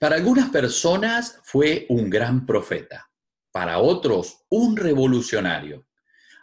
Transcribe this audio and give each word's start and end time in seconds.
Para 0.00 0.16
algunas 0.16 0.48
personas 0.48 1.40
fue 1.44 1.84
un 1.90 2.08
gran 2.08 2.46
profeta, 2.46 3.12
para 3.52 3.80
otros 3.80 4.46
un 4.48 4.74
revolucionario. 4.74 5.86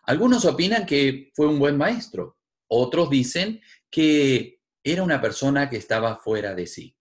Algunos 0.04 0.46
opinan 0.46 0.86
que 0.86 1.32
fue 1.34 1.48
un 1.48 1.58
buen 1.58 1.76
maestro, 1.76 2.38
otros 2.68 3.10
dicen 3.10 3.60
que 3.90 4.62
era 4.84 5.02
una 5.02 5.20
persona 5.20 5.72
que 5.72 5.78
estaba 5.78 6.18
fuera 6.18 6.54
de 6.54 6.68
sí. 6.68 6.96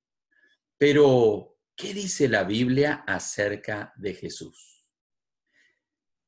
Pero, 0.79 1.58
¿qué 1.77 1.93
dice 1.93 2.27
la 2.27 2.45
Biblia 2.45 3.04
acerca 3.07 3.93
de 3.96 4.14
Jesús? 4.14 4.88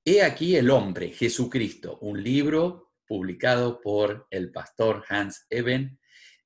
He 0.05 0.23
aquí 0.23 0.57
el 0.57 0.69
hombre, 0.69 1.11
Jesucristo, 1.11 2.01
un 2.03 2.23
libro 2.23 2.93
publicado 3.07 3.81
por 3.81 4.27
el 4.31 4.53
pastor 4.53 5.07
Hans 5.09 5.47
Eben, 5.49 5.99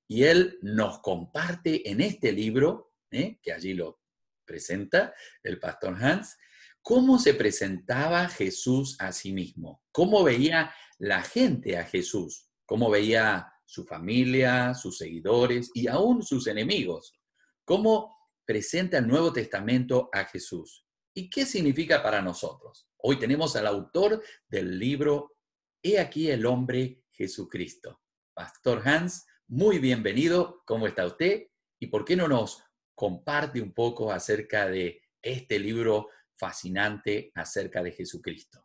y 0.07 0.23
él 0.23 0.61
nos 0.63 1.01
comparte 1.01 1.91
en 1.91 2.01
este 2.01 2.31
libro 2.31 2.92
¿eh? 3.13 3.39
que 3.43 3.53
allí 3.53 3.75
lo 3.75 4.01
presenta 4.45 5.15
el 5.43 5.59
pastor 5.61 5.97
Hans, 6.03 6.37
cómo 6.83 7.19
se 7.19 7.35
presentaba 7.35 8.29
Jesús 8.29 8.97
a 8.99 9.13
sí 9.13 9.33
mismo, 9.33 9.83
cómo 9.93 10.25
veía 10.25 10.75
la 10.99 11.23
gente 11.23 11.79
a 11.79 11.85
Jesús, 11.85 12.49
cómo 12.67 12.91
veía 12.91 13.53
su 13.65 13.85
familia, 13.85 14.75
sus 14.75 14.99
seguidores 14.99 15.71
y 15.75 15.89
aún 15.89 16.23
sus 16.23 16.47
enemigos, 16.47 17.19
cómo 17.65 18.17
presenta 18.45 18.99
el 18.99 19.07
Nuevo 19.07 19.33
Testamento 19.33 20.11
a 20.13 20.25
Jesús 20.25 20.85
y 21.15 21.31
qué 21.31 21.47
significa 21.47 22.03
para 22.03 22.21
nosotros. 22.21 22.89
Hoy 22.99 23.19
tenemos 23.19 23.57
al 23.57 23.67
autor 23.67 24.23
del 24.49 24.79
libro 24.79 25.37
He 25.83 25.99
aquí 25.99 26.31
el 26.31 26.47
hombre 26.47 27.03
Jesucristo. 27.11 28.01
Pastor 28.35 28.87
Hans, 28.87 29.27
muy 29.49 29.79
bienvenido, 29.79 30.63
¿cómo 30.65 30.87
está 30.87 31.07
usted? 31.07 31.49
¿Y 31.81 31.89
por 31.89 32.05
qué 32.05 32.17
no 32.17 32.29
nos 32.29 32.63
comparte 33.03 33.61
un 33.61 33.73
poco 33.73 34.13
acerca 34.13 34.69
de 34.69 35.03
este 35.21 35.59
libro 35.59 36.11
fascinante 36.39 37.33
acerca 37.35 37.83
de 37.83 37.91
Jesucristo. 37.91 38.65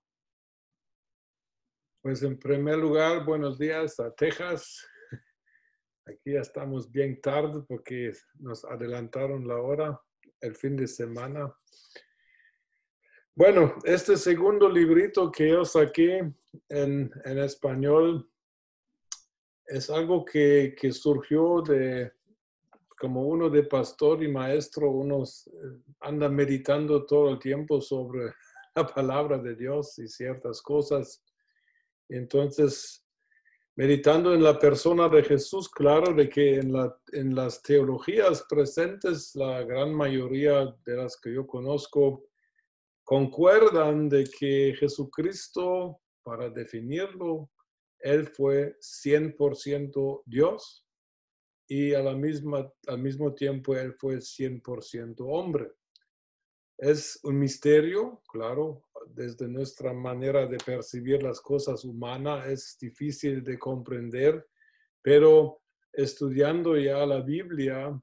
Pues 2.03 2.21
en 2.21 2.37
primer 2.37 2.77
lugar, 2.77 3.25
buenos 3.25 3.57
días 3.57 3.99
a 3.99 4.13
Texas. 4.13 4.85
Aquí 6.05 6.33
ya 6.33 6.41
estamos 6.41 6.91
bien 6.91 7.19
tarde 7.19 7.63
porque 7.67 8.11
nos 8.35 8.63
adelantaron 8.63 9.47
la 9.47 9.55
hora, 9.55 9.99
el 10.39 10.55
fin 10.55 10.75
de 10.75 10.85
semana. 10.85 11.51
Bueno, 13.33 13.73
este 13.85 14.17
segundo 14.17 14.69
librito 14.69 15.31
que 15.31 15.49
yo 15.49 15.65
saqué 15.65 16.31
en, 16.69 17.11
español 17.25 18.29
es 19.65 19.89
algo 19.89 20.23
que, 20.23 20.75
que 20.79 20.91
surgió 20.91 21.63
de, 21.63 22.16
como 22.99 23.21
uno 23.21 23.49
de 23.49 23.63
pastor 23.63 24.23
y 24.23 24.27
maestro, 24.27 24.89
uno 24.89 25.23
eh, 25.23 25.81
anda 26.01 26.27
meditando 26.29 27.05
todo 27.05 27.29
el 27.29 27.39
tiempo 27.39 27.79
sobre 27.79 28.33
la 28.75 28.87
palabra 28.87 29.37
de 29.37 29.55
Dios 29.55 29.97
y 29.99 30.07
ciertas 30.07 30.61
cosas. 30.61 31.23
Entonces, 32.09 33.05
meditando 33.75 34.33
en 34.33 34.43
la 34.43 34.57
persona 34.57 35.07
de 35.09 35.23
Jesús, 35.23 35.69
claro 35.69 36.13
de 36.13 36.27
que 36.27 36.55
en, 36.55 36.73
en 37.13 37.35
las 37.35 37.61
teologías 37.61 38.45
presentes, 38.49 39.35
la 39.35 39.63
gran 39.63 39.93
mayoría 39.93 40.75
de 40.85 40.97
las 40.97 41.19
que 41.19 41.33
yo 41.33 41.45
conozco, 41.45 42.23
concuerdan 43.03 44.09
de 44.09 44.25
que 44.25 44.75
Jesucristo, 44.79 45.99
para 46.23 46.49
definirlo, 46.49 47.49
Él 47.99 48.27
fue 48.27 48.75
100% 48.79 50.23
Dios 50.25 50.86
y 51.67 51.93
a 51.93 52.01
la 52.01 52.15
misma, 52.15 52.71
al 52.87 52.99
mismo 52.99 53.33
tiempo 53.33 53.75
él 53.75 53.93
fue 53.93 54.17
100% 54.17 55.15
hombre. 55.19 55.71
Es 56.77 57.19
un 57.23 57.39
misterio, 57.39 58.21
claro, 58.27 58.83
desde 59.07 59.47
nuestra 59.47 59.93
manera 59.93 60.45
de 60.47 60.57
percibir 60.57 61.23
las 61.23 61.41
cosas 61.41 61.83
humanas 61.83 62.47
es 62.47 62.77
difícil 62.79 63.43
de 63.43 63.57
comprender, 63.57 64.47
pero 65.01 65.61
estudiando 65.91 66.77
ya 66.77 67.05
la 67.05 67.21
Biblia, 67.21 67.99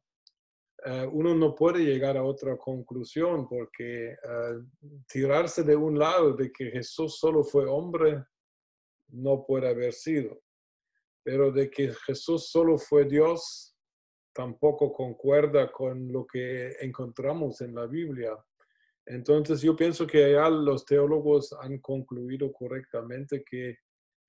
eh, 0.85 1.09
uno 1.11 1.35
no 1.35 1.55
puede 1.55 1.85
llegar 1.85 2.17
a 2.17 2.25
otra 2.25 2.57
conclusión 2.59 3.49
porque 3.49 4.13
eh, 4.13 4.17
tirarse 5.09 5.63
de 5.63 5.77
un 5.77 5.99
lado 5.99 6.35
de 6.35 6.51
que 6.53 6.71
Jesús 6.71 7.17
solo 7.19 7.45
fue 7.45 7.65
hombre 7.67 8.25
no 9.09 9.45
puede 9.47 9.69
haber 9.69 9.93
sido 9.93 10.44
pero 11.25 11.51
de 11.51 11.71
que 11.71 11.93
Jesús 12.07 12.51
solo 12.51 12.79
fue 12.79 13.07
Dios 13.07 13.75
tampoco 14.35 14.93
concuerda 14.93 15.73
con 15.73 16.13
lo 16.13 16.27
que 16.27 16.73
encontramos 16.81 17.61
en 17.61 17.75
la 17.75 17.87
Biblia. 17.87 18.37
Entonces 19.07 19.63
yo 19.63 19.77
pienso 19.77 20.07
que 20.07 20.33
ya 20.33 20.51
los 20.51 20.85
teólogos 20.85 21.53
han 21.61 21.79
concluido 21.79 22.53
correctamente 22.53 23.45
que 23.49 23.79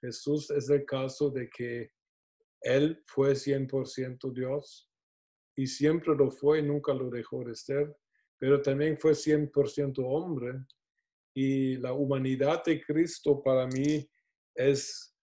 Jesús 0.01 0.51
es 0.51 0.69
el 0.69 0.85
caso 0.85 1.31
de 1.31 1.49
que 1.49 1.91
Él 2.61 3.01
fue 3.05 3.31
100% 3.31 4.31
Dios 4.33 4.89
y 5.57 5.67
siempre 5.67 6.15
lo 6.15 6.29
fue 6.29 6.61
nunca 6.61 6.93
lo 6.93 7.09
dejó 7.09 7.43
de 7.43 7.55
ser, 7.55 7.95
pero 8.37 8.61
también 8.61 8.97
fue 8.99 9.13
100% 9.13 10.03
hombre 10.05 10.53
y 11.33 11.77
la 11.77 11.93
humanidad 11.93 12.63
de 12.63 12.81
Cristo 12.83 13.41
para 13.41 13.65
mí 13.67 14.07
es 14.53 15.14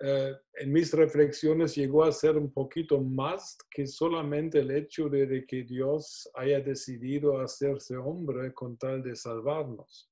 eh, 0.00 0.36
en 0.54 0.72
mis 0.72 0.92
reflexiones 0.92 1.74
llegó 1.74 2.04
a 2.04 2.12
ser 2.12 2.36
un 2.36 2.52
poquito 2.52 3.00
más 3.00 3.58
que 3.68 3.86
solamente 3.86 4.60
el 4.60 4.70
hecho 4.70 5.08
de, 5.08 5.44
que 5.46 5.64
Dios 5.64 6.30
haya 6.34 6.60
decidido 6.60 7.40
hacerse 7.40 7.96
hombre 7.96 8.52
con 8.54 8.76
tal 8.76 9.02
de 9.02 9.16
salvarnos. 9.16 10.08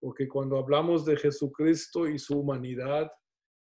Porque 0.00 0.28
cuando 0.28 0.58
hablamos 0.58 1.04
de 1.04 1.16
Jesucristo 1.16 2.06
y 2.06 2.18
su 2.18 2.38
humanidad, 2.38 3.10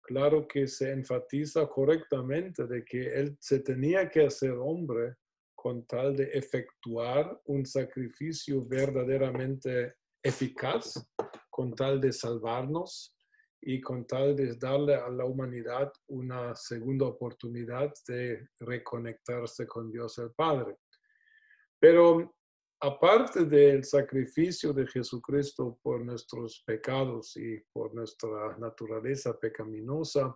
claro 0.01 0.45
que 0.45 0.67
se 0.67 0.91
enfatiza 0.91 1.67
correctamente 1.67 2.67
de 2.67 2.83
que 2.83 3.07
Él 3.13 3.37
se 3.39 3.59
tenía 3.59 4.09
que 4.09 4.25
hacer 4.25 4.51
hombre 4.51 5.15
con 5.55 5.85
tal 5.85 6.17
de 6.17 6.25
efectuar 6.33 7.39
un 7.45 7.65
sacrificio 7.65 8.65
verdaderamente 8.65 9.93
eficaz, 10.21 11.09
con 11.49 11.73
tal 11.73 12.01
de 12.01 12.11
salvarnos 12.11 13.12
y 13.65 13.79
con 13.79 14.05
tal 14.05 14.35
de 14.35 14.55
darle 14.55 14.95
a 14.95 15.09
la 15.09 15.25
humanidad 15.25 15.91
una 16.07 16.55
segunda 16.55 17.05
oportunidad 17.05 17.93
de 18.07 18.49
reconectarse 18.59 19.65
con 19.65 19.89
Dios 19.89 20.17
el 20.17 20.31
Padre. 20.31 20.77
Pero 21.79 22.35
aparte 22.81 23.45
del 23.45 23.83
sacrificio 23.85 24.73
de 24.73 24.85
Jesucristo 24.87 25.79
por 25.81 26.03
nuestros 26.03 26.61
pecados 26.65 27.37
y 27.37 27.57
por 27.71 27.93
nuestra 27.95 28.57
naturaleza 28.57 29.37
pecaminosa, 29.39 30.35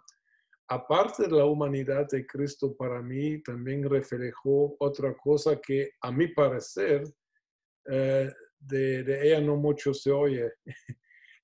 aparte 0.69 1.23
de 1.23 1.31
la 1.31 1.45
humanidad 1.45 2.07
de 2.09 2.25
Cristo 2.25 2.75
para 2.77 3.01
mí 3.01 3.41
también 3.43 3.89
reflejó 3.89 4.75
otra 4.79 5.15
cosa 5.17 5.59
que 5.59 5.91
a 6.01 6.11
mi 6.11 6.29
parecer 6.29 7.03
eh, 7.89 8.29
de, 8.59 9.03
de, 9.03 9.27
ella 9.27 9.41
no 9.41 9.55
mucho 9.55 9.93
se 9.93 10.11
oye 10.11 10.51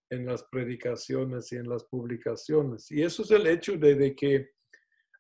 en 0.10 0.26
las 0.26 0.44
predicaciones 0.44 1.52
y 1.52 1.56
en 1.56 1.68
las 1.68 1.84
publicaciones. 1.86 2.92
Y 2.92 3.02
eso 3.02 3.24
es 3.24 3.32
el 3.32 3.48
hecho 3.48 3.78
de, 3.78 4.16
que 4.16 4.52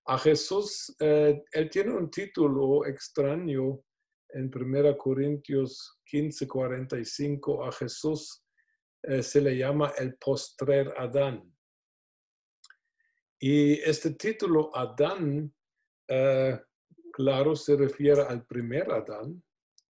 a 0.05 0.17
Jesús, 0.17 0.95
eh, 0.99 1.41
él 1.51 1.69
tiene 1.69 1.93
un 1.93 2.11
título 2.11 2.85
extraño 2.85 3.81
en 4.29 4.51
1 4.53 4.97
Corintios 4.97 5.99
15, 6.05 6.47
45, 6.47 7.65
a 7.65 7.71
Jesús 7.71 8.43
eh, 9.03 9.21
se 9.21 9.41
le 9.41 9.57
llama 9.57 9.93
el 9.97 10.15
postrer 10.15 10.93
Adán. 10.97 11.53
Y 13.39 13.73
este 13.81 14.11
título 14.11 14.75
Adán, 14.75 15.53
eh, 16.07 16.59
claro, 17.11 17.55
se 17.55 17.75
refiere 17.75 18.21
al 18.21 18.45
primer 18.45 18.91
Adán. 18.91 19.43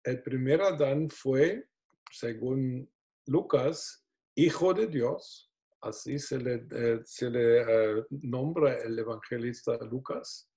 El 0.03 0.21
primer 0.21 0.61
Adán 0.61 1.09
fue, 1.09 1.67
según 2.11 2.91
Lucas, 3.27 4.04
hijo 4.35 4.73
de 4.73 4.87
Dios, 4.87 5.51
así 5.81 6.19
se 6.19 6.37
le, 6.37 6.55
eh, 6.71 7.03
eh, 7.21 8.03
nombra 8.09 8.77
el 8.79 8.99
evangelista 8.99 9.77
Lucas 9.85 10.49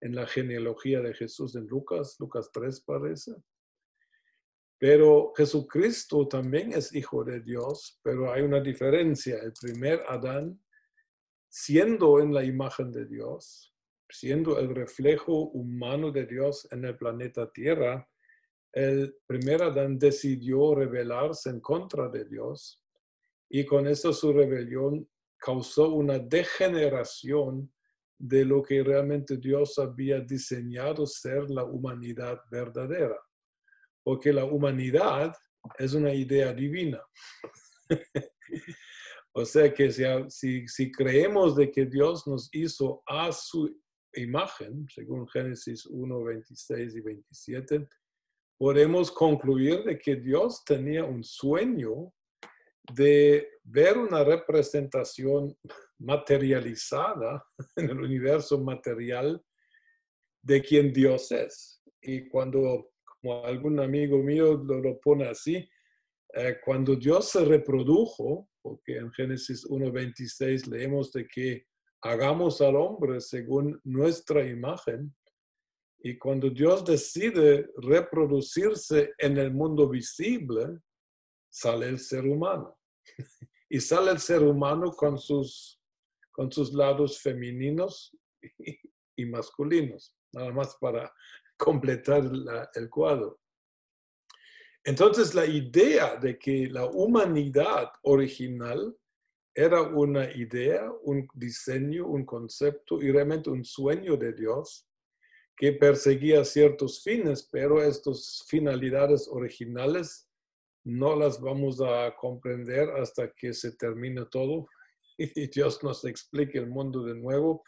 en 0.00 0.14
la 0.14 0.26
genealogía 0.26 1.00
de 1.00 1.14
Jesús 1.14 1.54
en 1.54 1.66
Lucas, 1.66 2.16
Lucas 2.18 2.50
3 2.52 2.80
parece. 2.82 3.32
Pero 4.78 5.32
Jesucristo 5.36 6.28
también 6.28 6.72
es 6.72 6.94
hijo 6.94 7.24
de 7.24 7.40
Dios, 7.40 8.00
pero 8.02 8.32
hay 8.32 8.42
una 8.42 8.60
diferencia. 8.60 9.38
El 9.38 9.52
primer 9.52 10.02
Adán, 10.08 10.60
siendo 11.48 12.20
en 12.20 12.34
la 12.34 12.44
imagen 12.44 12.90
de 12.90 13.06
Dios, 13.06 13.72
siendo 14.10 14.58
el 14.58 14.74
reflejo 14.74 15.32
humano 15.50 16.10
de 16.10 16.26
Dios 16.26 16.68
en 16.70 16.84
el 16.84 16.96
planeta 16.96 17.50
Tierra, 17.50 18.06
el 18.72 19.16
primer 19.26 19.62
Adán 19.62 19.98
decidió 19.98 20.74
rebelarse 20.74 21.48
en 21.48 21.60
contra 21.60 22.08
de 22.08 22.24
Dios 22.24 22.83
y 23.56 23.64
con 23.64 23.86
eso 23.86 24.12
su 24.12 24.32
rebelión 24.32 25.08
causó 25.38 25.90
una 25.90 26.18
degeneración 26.18 27.72
de 28.18 28.44
lo 28.44 28.60
que 28.60 28.82
realmente 28.82 29.36
Dios 29.36 29.78
había 29.78 30.18
diseñado 30.18 31.06
ser 31.06 31.48
la 31.48 31.62
humanidad 31.62 32.40
verdadera. 32.50 33.16
porque 34.02 34.32
la 34.32 34.44
humanidad 34.44 35.32
es 35.78 35.94
una 35.94 36.12
idea 36.12 36.52
divina. 36.52 37.00
o 39.34 39.44
sea 39.44 39.72
que 39.72 39.88
si, 40.28 40.66
si, 40.66 40.90
creemos 40.90 41.54
de 41.54 41.70
que 41.70 41.86
Dios 41.86 42.26
nos 42.26 42.50
hizo 42.52 43.04
a 43.06 43.30
su 43.30 43.72
imagen, 44.14 44.84
según 44.92 45.28
Génesis 45.28 45.86
1, 45.86 46.24
26 46.24 46.96
y 46.96 47.00
27, 47.00 47.88
podemos 48.58 49.12
concluir 49.12 49.84
de 49.84 49.96
que 49.96 50.16
Dios 50.16 50.64
tenía 50.64 51.04
un 51.04 51.22
sueño 51.22 52.12
de 52.92 53.48
ver 53.62 53.96
una 53.96 54.22
representación 54.24 55.56
materializada 55.98 57.44
en 57.76 57.90
el 57.90 58.00
universo 58.00 58.60
material 58.60 59.42
de 60.42 60.60
quien 60.62 60.92
Dios 60.92 61.32
es. 61.32 61.82
Y 62.02 62.28
cuando, 62.28 62.92
como 63.20 63.44
algún 63.44 63.80
amigo 63.80 64.18
mío 64.18 64.54
lo, 64.56 65.00
pone 65.00 65.26
así, 65.26 65.68
eh, 66.34 66.56
cuando 66.64 66.96
Dios 66.96 67.30
se 67.30 67.44
reprodujo, 67.44 68.48
porque 68.60 68.98
en 68.98 69.10
Génesis 69.12 69.64
1.26 69.66 70.66
leemos 70.66 71.12
de 71.12 71.26
que 71.26 71.66
hagamos 72.02 72.60
al 72.60 72.76
hombre 72.76 73.20
según 73.20 73.80
nuestra 73.84 74.46
imagen, 74.46 75.14
y 76.06 76.18
cuando 76.18 76.50
Dios 76.50 76.84
decide 76.84 77.66
reproducirse 77.78 79.14
en 79.16 79.38
el 79.38 79.54
mundo 79.54 79.88
visible, 79.88 80.80
sale 81.54 81.88
el 81.88 81.98
ser 81.98 82.26
humano. 82.26 82.76
Y 83.70 83.80
sale 83.80 84.12
el 84.12 84.20
ser 84.20 84.42
humano 84.42 84.92
con 84.92 85.18
sus, 85.18 85.80
con 86.30 86.52
sus 86.52 86.72
lados 86.74 87.18
femeninos 87.18 88.14
y 89.16 89.24
masculinos 89.24 90.14
nada 90.32 90.52
más 90.52 90.76
para 90.76 91.12
completar 91.56 92.22
el 92.74 92.90
cuadro. 92.90 93.40
Entonces 94.84 95.34
la 95.34 95.46
idea 95.46 96.16
de 96.16 96.38
que 96.38 96.68
la 96.68 96.84
humanidad 96.86 97.90
original 98.02 98.94
era 99.54 99.80
una 99.82 100.30
idea, 100.30 100.92
un 101.02 101.26
diseño, 101.32 102.06
un 102.06 102.24
concepto 102.26 103.00
y 103.00 103.10
realmente 103.10 103.50
un 103.50 103.64
sueño 103.64 104.16
de 104.16 104.34
Dios 104.34 104.86
que 105.56 105.72
perseguía 105.72 106.44
ciertos 106.44 107.02
fines, 107.02 107.48
pero 107.50 107.82
estas 107.82 108.44
finalidades 108.46 109.26
originales 109.28 110.23
no 110.84 111.16
las 111.16 111.40
vamos 111.40 111.80
a 111.80 112.14
comprender 112.16 112.90
hasta 112.90 113.32
que 113.32 113.52
se 113.52 113.76
termine 113.76 114.24
todo 114.30 114.66
y 115.18 115.48
Dios 115.48 115.82
nos 115.82 116.04
explique 116.04 116.58
el 116.58 116.68
mundo 116.68 117.02
de 117.04 117.14
nuevo 117.14 117.62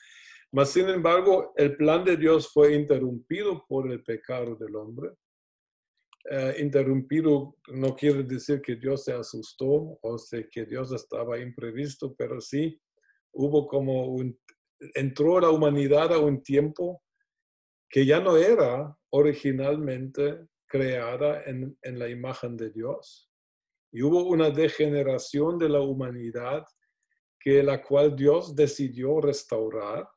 mas, 0.53 0.71
sin 0.71 0.89
embargo, 0.89 1.53
el 1.57 1.77
plan 1.77 2.05
de 2.05 2.17
Dios 2.17 2.51
fue 2.53 2.75
interrumpido 2.75 3.65
por 3.69 3.91
el 3.91 4.03
pecado 4.03 4.57
del 4.57 4.77
hombre. 4.77 5.11
Eh, 6.31 6.57
interrumpido 6.61 7.57
no 7.69 7.95
quiere 7.95 8.23
decir 8.23 8.61
que 8.61 8.77
Dios 8.77 9.05
se 9.05 9.13
asustó 9.13 9.99
o 10.01 10.17
que 10.51 10.65
Dios 10.65 10.93
estaba 10.93 11.39
imprevisto, 11.39 12.15
pero 12.17 12.41
sí 12.41 12.81
hubo 13.33 13.69
como 13.69 14.07
un, 14.07 14.39
entró 14.95 15.39
la 15.41 15.51
humanidad 15.51 16.13
a 16.13 16.19
un 16.19 16.43
tiempo 16.43 17.03
que 17.89 18.05
ya 18.05 18.19
no 18.21 18.37
era 18.37 18.97
originalmente 19.11 20.41
creada 20.67 21.43
en, 21.45 21.77
en 21.83 21.99
la 21.99 22.09
imagen 22.09 22.57
de 22.57 22.71
Dios. 22.71 23.31
Y 23.93 24.03
hubo 24.03 24.25
una 24.25 24.51
degeneración 24.51 25.59
de 25.59 25.69
la 25.69 25.81
humanidad 25.81 26.65
que 27.39 27.63
la 27.63 27.83
cual 27.83 28.17
Dios 28.17 28.55
decidió 28.57 29.21
restaurar 29.21 30.09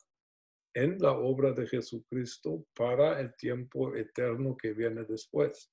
en 0.74 0.98
la 1.00 1.12
obra 1.12 1.52
de 1.52 1.68
Jesucristo 1.68 2.66
para 2.76 3.20
el 3.20 3.36
tiempo 3.36 3.96
eterno 3.96 4.56
que 4.58 4.74
viene 4.74 5.04
después. 5.04 5.72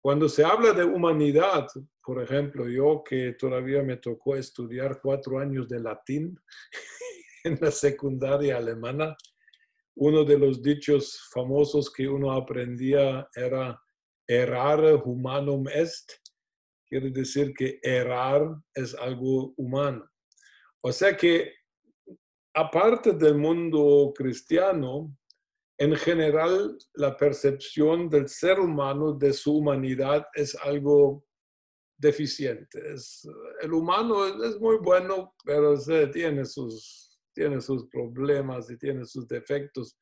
Cuando 0.00 0.28
se 0.28 0.44
habla 0.44 0.72
de 0.72 0.84
humanidad, 0.84 1.66
por 2.02 2.22
ejemplo, 2.22 2.68
yo 2.68 3.02
que 3.04 3.32
todavía 3.32 3.82
me 3.82 3.96
tocó 3.96 4.36
estudiar 4.36 5.00
cuatro 5.02 5.38
años 5.38 5.68
de 5.68 5.80
latín 5.80 6.38
en 7.44 7.58
la 7.60 7.70
secundaria 7.70 8.56
alemana, 8.56 9.16
uno 10.00 10.24
de 10.24 10.38
los 10.38 10.62
dichos 10.62 11.28
famosos 11.32 11.92
que 11.92 12.08
uno 12.08 12.32
aprendía 12.32 13.28
era 13.34 13.80
errare 14.28 14.94
humanum 14.94 15.66
est, 15.68 16.12
quiere 16.86 17.10
decir 17.10 17.52
que 17.52 17.80
errar 17.82 18.56
es 18.74 18.94
algo 18.94 19.54
humano. 19.56 20.08
O 20.82 20.92
sea 20.92 21.16
que 21.16 21.52
aparte 22.54 23.12
del 23.12 23.36
mundo 23.36 24.12
cristiano, 24.16 25.14
en 25.78 25.96
general 25.96 26.78
la 26.94 27.16
percepción 27.16 28.08
del 28.08 28.28
ser 28.28 28.60
humano, 28.60 29.12
de 29.12 29.32
su 29.32 29.56
humanidad, 29.56 30.26
es 30.34 30.54
algo 30.56 31.24
deficiente. 31.96 32.80
el 33.60 33.72
humano 33.72 34.44
es, 34.44 34.60
muy 34.60 34.76
bueno, 34.78 35.34
pero 35.44 35.76
tiene, 36.12 36.44
sus, 36.44 37.07
tiene 37.38 37.60
sus 37.60 37.86
problemas 37.86 38.68
y 38.68 38.76
tiene 38.76 39.04
sus 39.04 39.28
defectos. 39.28 39.96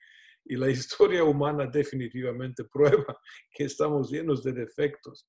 Y 0.46 0.56
la 0.56 0.70
historia 0.76 1.22
humana 1.22 1.66
definitivamente 1.66 2.64
prueba 2.64 3.20
que 3.54 3.64
estamos 3.64 4.10
llenos 4.10 4.42
de 4.42 4.52
defectos. 4.52 5.28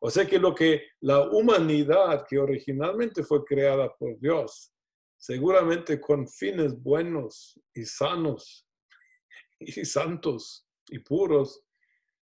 O 0.00 0.08
sea 0.08 0.24
que 0.24 0.38
lo 0.38 0.54
que 0.54 0.82
la 1.00 1.28
humanidad 1.28 2.24
que 2.28 2.38
originalmente 2.38 3.24
fue 3.24 3.44
creada 3.44 3.92
por 3.98 4.16
Dios, 4.20 4.72
seguramente 5.16 6.00
con 6.00 6.28
fines 6.28 6.80
buenos 6.80 7.58
y 7.74 7.84
sanos 7.84 8.68
y 9.58 9.84
santos 9.84 10.68
y 10.88 11.00
puros, 11.00 11.64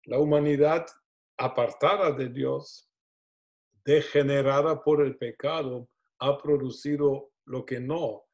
la 0.04 0.20
humanidad 0.20 0.86
apartada 1.38 2.12
de 2.12 2.30
Dios, 2.30 2.88
degenerada 3.84 4.84
por 4.84 5.02
el 5.02 5.18
pecado, 5.18 5.90
ha 6.20 6.38
producido 6.38 7.32
lo 7.46 7.66
que 7.66 7.80
no 7.80 8.25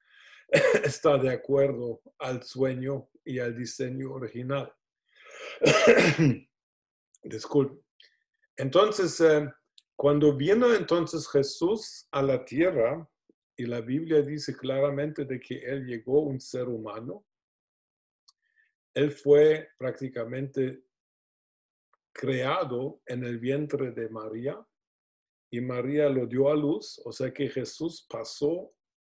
está 0.83 1.17
de 1.17 1.31
acuerdo 1.31 2.01
al 2.19 2.43
sueño 2.43 3.09
y 3.23 3.39
al 3.39 3.55
diseño 3.55 4.13
original. 4.13 4.73
Disculpe. 7.23 7.81
Entonces, 8.57 9.19
eh, 9.21 9.49
cuando 9.95 10.35
vino 10.35 10.73
entonces 10.73 11.29
Jesús 11.29 12.07
a 12.11 12.21
la 12.21 12.43
tierra, 12.43 13.07
y 13.61 13.65
la 13.67 13.81
Biblia 13.81 14.23
dice 14.23 14.57
claramente 14.57 15.23
de 15.25 15.39
que 15.39 15.59
él 15.59 15.85
llegó 15.85 16.21
un 16.21 16.39
ser 16.39 16.67
humano. 16.67 17.25
Él 18.95 19.11
fue 19.11 19.69
prácticamente 19.77 20.83
creado 22.11 23.01
en 23.05 23.23
el 23.23 23.37
vientre 23.37 23.91
de 23.91 24.09
María 24.09 24.59
y 25.51 25.61
María 25.61 26.09
lo 26.09 26.25
dio 26.25 26.49
a 26.49 26.55
luz, 26.55 26.99
o 27.05 27.11
sea 27.11 27.31
que 27.31 27.49
Jesús 27.49 28.05
pasó 28.09 28.73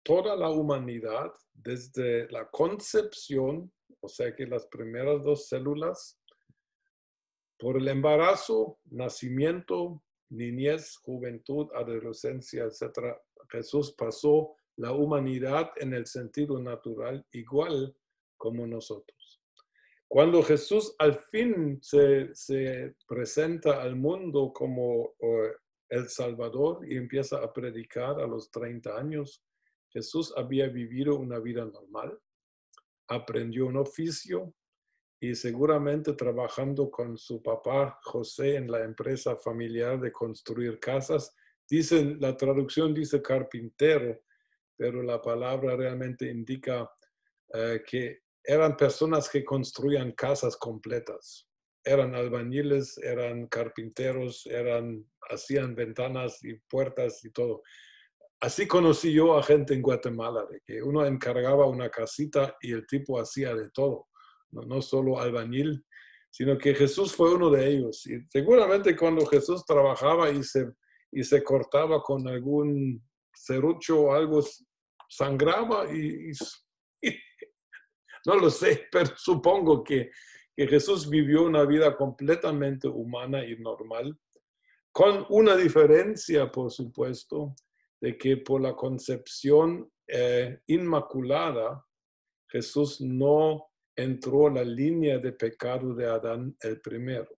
toda 0.03 0.35
la 0.35 0.49
humanidad 0.49 1.31
desde 1.53 2.29
la 2.31 2.49
concepción, 2.49 3.71
o 3.99 4.07
sea 4.07 4.35
que 4.35 4.47
las 4.47 4.65
primeras 4.67 5.23
dos 5.23 5.47
células, 5.47 6.19
por 7.59 7.77
el 7.77 7.87
embarazo, 7.87 8.79
nacimiento, 8.85 10.03
niñez, 10.29 10.97
juventud, 10.97 11.67
adolescencia, 11.75 12.63
etcétera, 12.63 13.21
Jesús 13.49 13.93
pasó 13.95 14.55
la 14.77 14.93
humanidad 14.93 15.71
en 15.77 15.93
el 15.93 16.05
sentido 16.07 16.59
natural 16.59 17.25
igual 17.33 17.95
como 18.37 18.65
nosotros. 18.65 19.41
Cuando 20.07 20.43
Jesús 20.43 20.95
al 20.99 21.19
fin 21.19 21.79
se, 21.81 22.95
presenta 23.07 23.81
al 23.81 23.95
mundo 23.95 24.51
como 24.53 25.13
el 25.89 26.09
Salvador 26.09 26.85
y 26.85 26.97
empieza 26.97 27.37
a 27.37 27.53
predicar 27.53 28.19
a 28.19 28.27
los 28.27 28.49
30 28.51 28.97
años, 28.97 29.43
Jesús 29.91 30.33
había 30.35 30.67
vivido 30.67 31.15
una 31.15 31.39
vida 31.39 31.65
normal, 31.65 32.17
aprendió 33.07 33.67
un 33.67 33.77
oficio 33.77 34.53
y 35.19 35.35
seguramente 35.35 36.13
trabajando 36.13 36.89
con 36.89 37.17
su 37.17 37.43
papá 37.43 37.99
José 38.03 38.55
en 38.55 38.71
la 38.71 38.83
empresa 38.83 39.35
familiar 39.35 39.99
de 39.99 40.11
construir 40.11 40.79
casas, 40.79 41.35
Dicen, 41.71 42.17
la 42.19 42.35
traducción 42.35 42.93
dice 42.93 43.21
carpintero, 43.21 44.25
pero 44.75 45.01
la 45.01 45.21
palabra 45.21 45.73
realmente 45.77 46.29
indica 46.29 46.91
eh, 47.53 47.81
que 47.87 48.23
eran 48.43 48.75
personas 48.75 49.29
que 49.29 49.45
construían 49.45 50.11
casas 50.11 50.57
completas. 50.57 51.47
Eran 51.81 52.13
albañiles, 52.13 52.97
eran 52.97 53.47
carpinteros, 53.47 54.45
eran, 54.47 55.09
hacían 55.29 55.73
ventanas 55.73 56.43
y 56.43 56.55
puertas 56.69 57.23
y 57.23 57.31
todo. 57.31 57.61
Así 58.41 58.67
conocí 58.67 59.13
yo 59.13 59.37
a 59.37 59.43
gente 59.43 59.73
en 59.73 59.81
Guatemala, 59.81 60.45
de 60.49 60.61
que 60.65 60.81
uno 60.81 61.05
encargaba 61.05 61.67
una 61.67 61.89
casita 61.89 62.57
y 62.61 62.73
el 62.73 62.85
tipo 62.87 63.19
hacía 63.19 63.55
de 63.55 63.69
todo, 63.69 64.07
no, 64.49 64.63
no 64.63 64.81
solo 64.81 65.19
albañil, 65.19 65.85
sino 66.31 66.57
que 66.57 66.73
Jesús 66.73 67.15
fue 67.15 67.33
uno 67.33 67.49
de 67.49 67.67
ellos. 67.67 68.05
Y 68.07 68.19
seguramente 68.29 68.95
cuando 68.95 69.25
Jesús 69.25 69.63
trabajaba 69.65 70.31
y 70.31 70.43
se 70.43 70.71
y 71.11 71.23
se 71.23 71.43
cortaba 71.43 72.01
con 72.01 72.27
algún 72.27 73.03
serrucho 73.33 74.01
o 74.01 74.13
algo, 74.13 74.41
sangraba 75.09 75.93
y, 75.93 76.31
no 78.25 78.35
lo 78.35 78.49
sé, 78.49 78.87
pero 78.91 79.11
supongo 79.17 79.83
que, 79.83 80.09
que 80.55 80.67
Jesús 80.67 81.09
vivió 81.09 81.43
una 81.43 81.65
vida 81.65 81.95
completamente 81.97 82.87
humana 82.87 83.45
y 83.45 83.57
normal, 83.57 84.17
con 84.91 85.25
una 85.29 85.55
diferencia, 85.55 86.49
por 86.51 86.71
supuesto, 86.71 87.55
de 88.01 88.17
que 88.17 88.37
por 88.37 88.61
la 88.61 88.75
concepción 88.75 89.89
eh, 90.07 90.59
inmaculada, 90.67 91.85
Jesús 92.49 92.99
no 92.99 93.69
entró 93.95 94.49
la 94.49 94.63
línea 94.63 95.19
de 95.19 95.31
pecado 95.31 95.93
de 95.93 96.07
Adán 96.07 96.55
el 96.61 96.81
primero. 96.81 97.29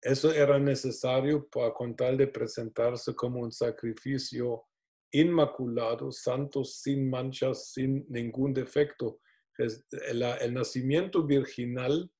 Eso 0.00 0.32
era 0.32 0.58
necesario 0.58 1.46
para 1.48 1.74
contar 1.74 2.16
de 2.16 2.28
presentarse 2.28 3.14
como 3.14 3.40
un 3.40 3.52
sacrificio 3.52 4.64
inmaculado, 5.12 6.10
santo, 6.10 6.64
sin 6.64 7.10
manchas, 7.10 7.72
sin 7.72 8.06
ningún 8.08 8.54
defecto. 8.54 9.20
El 9.58 10.54
nacimiento 10.54 11.26
virginal 11.26 12.10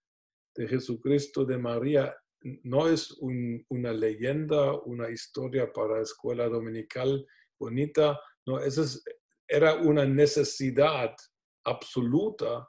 de 0.54 0.68
Jesucristo 0.68 1.44
de 1.46 1.56
María 1.56 2.14
no 2.62 2.88
es 2.88 3.16
una 3.20 3.92
leyenda, 3.92 4.72
una 4.84 5.10
historia 5.10 5.72
para 5.72 6.00
escuela 6.00 6.48
dominical 6.48 7.26
bonita, 7.58 8.18
no, 8.46 8.58
eso 8.58 8.84
era 9.46 9.74
una 9.74 10.06
necesidad 10.06 11.14
absoluta 11.64 12.66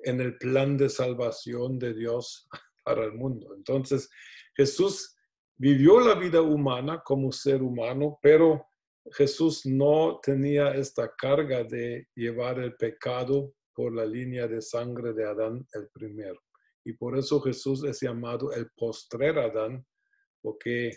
en 0.00 0.20
el 0.20 0.36
plan 0.36 0.76
de 0.76 0.88
salvación 0.88 1.78
de 1.78 1.94
Dios 1.94 2.48
para 2.84 3.04
el 3.04 3.12
mundo. 3.12 3.54
Entonces, 3.56 4.10
Jesús 4.54 5.16
vivió 5.56 6.00
la 6.00 6.14
vida 6.14 6.42
humana 6.42 7.02
como 7.04 7.32
ser 7.32 7.62
humano, 7.62 8.18
pero 8.22 8.66
Jesús 9.12 9.64
no 9.64 10.20
tenía 10.22 10.74
esta 10.74 11.14
carga 11.16 11.64
de 11.64 12.08
llevar 12.14 12.58
el 12.58 12.76
pecado 12.76 13.54
por 13.74 13.94
la 13.94 14.04
línea 14.04 14.46
de 14.46 14.60
sangre 14.60 15.12
de 15.12 15.24
Adán 15.24 15.66
el 15.72 15.88
primero. 15.88 16.40
Y 16.86 16.92
por 16.92 17.18
eso 17.18 17.40
Jesús 17.40 17.82
es 17.82 18.00
llamado 18.00 18.52
el 18.52 18.70
postrer 18.76 19.36
Adán, 19.40 19.84
porque 20.40 20.92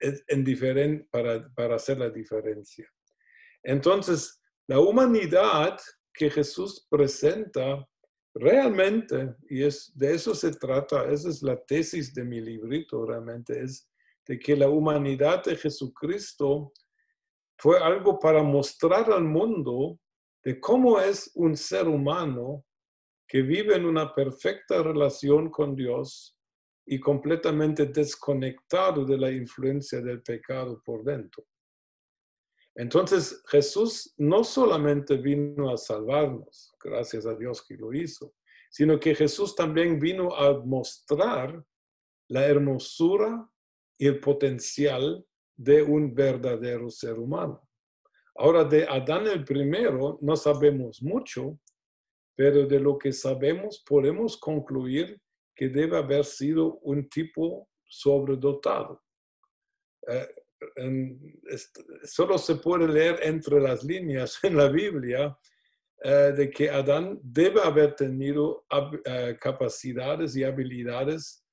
es 0.00 0.24
en 0.26 1.06
para, 1.08 1.48
para 1.54 1.76
hacer 1.76 1.98
la 1.98 2.10
diferencia. 2.10 2.84
Entonces, 3.62 4.40
la 4.66 4.80
humanidad 4.80 5.78
que 6.12 6.28
Jesús 6.28 6.84
presenta 6.90 7.88
realmente, 8.34 9.36
y 9.48 9.62
es, 9.62 9.92
de 9.96 10.14
eso 10.14 10.34
se 10.34 10.50
trata, 10.50 11.08
esa 11.12 11.28
es 11.28 11.44
la 11.44 11.56
tesis 11.64 12.12
de 12.12 12.24
mi 12.24 12.40
librito 12.40 13.06
realmente, 13.06 13.62
es 13.62 13.88
de 14.26 14.36
que 14.36 14.56
la 14.56 14.68
humanidad 14.68 15.44
de 15.44 15.54
Jesucristo 15.54 16.72
fue 17.56 17.78
algo 17.78 18.18
para 18.18 18.42
mostrar 18.42 19.12
al 19.12 19.22
mundo 19.22 20.00
de 20.42 20.58
cómo 20.58 21.00
es 21.00 21.30
un 21.36 21.56
ser 21.56 21.86
humano 21.86 22.64
que 23.32 23.40
vive 23.40 23.74
en 23.74 23.86
una 23.86 24.14
perfecta 24.14 24.82
relación 24.82 25.48
con 25.48 25.74
Dios 25.74 26.36
y 26.84 27.00
completamente 27.00 27.86
desconectado 27.86 29.06
de 29.06 29.16
la 29.16 29.32
influencia 29.32 30.02
del 30.02 30.20
pecado 30.20 30.82
por 30.84 31.02
dentro. 31.02 31.42
Entonces 32.74 33.42
Jesús 33.48 34.12
no 34.18 34.44
solamente 34.44 35.16
vino 35.16 35.70
a 35.70 35.78
salvarnos, 35.78 36.74
gracias 36.78 37.24
a 37.24 37.34
Dios 37.34 37.64
que 37.66 37.74
lo 37.78 37.94
hizo, 37.94 38.34
sino 38.70 39.00
que 39.00 39.14
Jesús 39.14 39.56
también 39.56 39.98
vino 39.98 40.34
a 40.36 40.62
mostrar 40.62 41.64
la 42.28 42.44
hermosura 42.44 43.48
y 43.96 44.08
el 44.08 44.20
potencial 44.20 45.24
de 45.56 45.82
un 45.82 46.14
verdadero 46.14 46.90
ser 46.90 47.18
humano. 47.18 47.66
Ahora, 48.34 48.64
de 48.64 48.86
Adán 48.86 49.26
el 49.26 49.42
primero 49.42 50.18
no 50.20 50.36
sabemos 50.36 51.02
mucho, 51.02 51.58
pero 52.34 52.66
de 52.66 52.80
lo 52.80 52.98
que 52.98 53.12
sabemos 53.12 53.82
podemos 53.86 54.36
concluir 54.36 55.20
que 55.54 55.68
debe 55.68 55.98
haber 55.98 56.24
sido 56.24 56.78
un 56.78 57.08
tipo 57.08 57.68
sobredotado. 57.84 59.02
Eh, 60.08 60.28
solo 62.04 62.38
se 62.38 62.56
puede 62.56 62.88
leer 62.88 63.20
entre 63.22 63.60
las 63.60 63.84
líneas 63.84 64.38
en 64.42 64.56
la 64.56 64.68
Biblia 64.68 65.36
eh, 66.02 66.32
de 66.36 66.50
que 66.50 66.70
Adán 66.70 67.20
debe 67.22 67.60
haber 67.60 67.94
tenido 67.94 68.64
eh, 69.04 69.36
capacidades 69.40 70.34
y 70.36 70.44
habilidades 70.44 71.44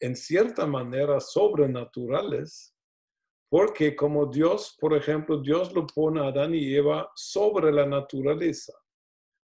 en 0.00 0.14
cierta 0.14 0.66
manera 0.66 1.20
sobrenaturales, 1.20 2.74
porque 3.48 3.94
como 3.96 4.26
Dios, 4.26 4.76
por 4.78 4.94
ejemplo, 4.94 5.40
Dios 5.40 5.72
lo 5.72 5.86
pone 5.86 6.20
a 6.20 6.28
Adán 6.28 6.54
y 6.54 6.74
Eva 6.74 7.10
sobre 7.14 7.72
la 7.72 7.86
naturaleza 7.86 8.74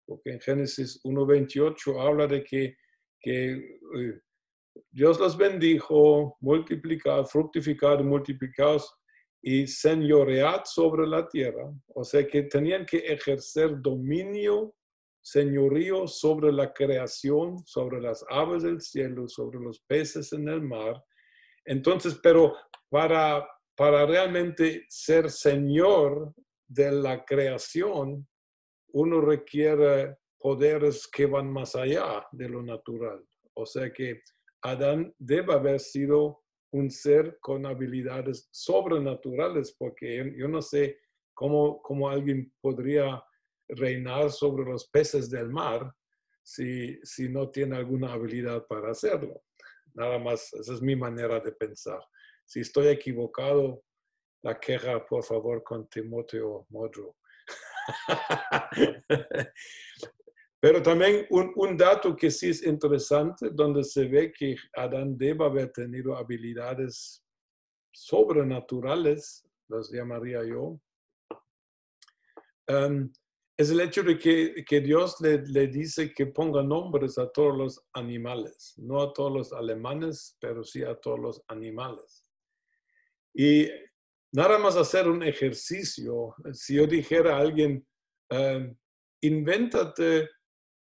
porque 0.10 0.32
en 0.32 0.42
Génesis 0.42 1.00
1.28 1.04 2.02
habla 2.02 2.26
de 2.26 2.44
que, 2.44 2.76
que 3.22 3.52
eh, 3.52 4.20
Dios 4.90 5.20
los 5.20 5.38
bendijo, 5.38 6.36
multiplicad, 6.42 7.26
fructificad, 7.26 8.00
multiplicados 8.00 8.92
y 9.40 9.68
señoread 9.68 10.62
sobre 10.66 11.06
la 11.06 11.30
tierra. 11.30 11.72
O 11.94 12.04
sea 12.04 12.28
que 12.28 12.44
tenían 12.44 12.88
que 12.88 12.98
ejercer 12.98 13.80
dominio, 13.82 14.74
señorío 15.22 16.08
sobre 16.08 16.52
la 16.52 16.74
creación, 16.74 17.60
sobre 17.68 18.02
las 18.02 18.26
aves 18.32 18.64
del 18.64 18.82
cielo, 18.82 19.28
sobre 19.28 19.60
los 19.60 19.80
peces 19.82 20.34
en 20.34 20.50
el 20.50 20.62
mar. 20.62 21.04
Entonces, 21.66 22.20
pero 22.24 22.56
para, 22.90 23.48
para 23.76 24.08
realmente 24.08 24.86
ser 24.90 25.30
señor 25.30 26.34
de 26.68 26.92
la 26.94 27.24
creación, 27.24 28.28
uno 28.94 29.22
requiere 29.22 30.18
poderes 30.40 31.08
que 31.08 31.26
van 31.26 31.52
más 31.52 31.76
allá 31.76 32.26
de 32.32 32.50
lo 32.50 32.62
natural. 32.62 33.24
O 33.54 33.66
sea 33.66 33.92
que 33.92 34.22
Adán 34.62 35.14
debe 35.18 35.54
haber 35.54 35.80
sido 35.80 36.42
un 36.72 36.90
ser 36.90 37.38
con 37.40 37.66
habilidades 37.66 38.48
sobrenaturales, 38.52 39.76
porque 39.78 40.34
yo 40.38 40.48
no 40.48 40.62
sé 40.62 41.00
cómo, 41.34 41.82
cómo 41.82 42.10
alguien 42.10 42.54
podría 42.62 43.24
reinar 43.68 44.32
sobre 44.32 44.66
los 44.66 44.88
peces 44.90 45.30
del 45.30 45.50
mar 45.50 45.94
si, 46.44 47.00
si 47.04 47.30
no 47.30 47.50
tiene 47.50 47.76
alguna 47.78 48.14
habilidad 48.14 48.66
para 48.68 48.92
hacerlo. 48.92 49.44
Nada 49.94 50.20
más, 50.20 50.54
esa 50.54 50.74
es 50.74 50.82
mi 50.82 50.96
manera 50.96 51.40
de 51.40 51.52
pensar. 51.52 52.00
Si 52.46 52.62
estoy 52.62 52.88
equivocado, 52.88 53.84
la 54.42 54.60
queja, 54.60 55.06
por 55.06 55.24
favor, 55.24 55.64
con 55.64 55.88
Timoteo 55.90 56.66
Modro. 56.70 57.16
Pero 60.62 60.82
también 60.82 61.26
un, 61.30 61.78
dato 61.78 62.16
que 62.16 62.30
sí 62.30 62.50
es 62.50 62.64
interesante, 62.64 63.50
donde 63.52 63.84
se 63.84 64.06
ve 64.08 64.32
que 64.32 64.58
Adán 64.76 65.18
debe 65.18 65.46
haber 65.46 65.72
tenido 65.72 66.18
habilidades 66.18 67.24
sobrenaturales, 67.94 69.48
las 69.70 69.90
llamaría 69.90 70.44
yo, 70.44 70.78
um, 72.68 73.10
es 73.56 73.70
el 73.70 73.80
hecho 73.82 74.04
de 74.04 74.18
que, 74.18 74.66
que 74.66 74.82
Dios 74.82 75.20
le, 75.22 75.46
le, 75.48 75.68
dice 75.68 76.14
que 76.14 76.26
ponga 76.28 76.62
nombres 76.62 77.18
a 77.18 77.30
todos 77.30 77.58
los 77.58 77.86
animales, 77.94 78.74
no 78.78 79.02
a 79.02 79.14
todos 79.14 79.32
los 79.32 79.54
alemanes, 79.54 80.38
pero 80.42 80.64
sí 80.64 80.84
a 80.84 80.96
todos 80.96 81.20
los 81.20 81.44
animales. 81.48 82.26
Y 83.34 83.70
nada 84.32 84.58
más 84.58 84.76
hacer 84.76 85.08
un 85.08 85.24
ejercicio. 85.24 86.36
Si 86.54 86.76
yo 86.76 86.86
dijera 86.86 87.38
a 87.38 87.40
alguien, 87.40 87.86
eh, 88.30 88.76
invéntate 89.22 90.30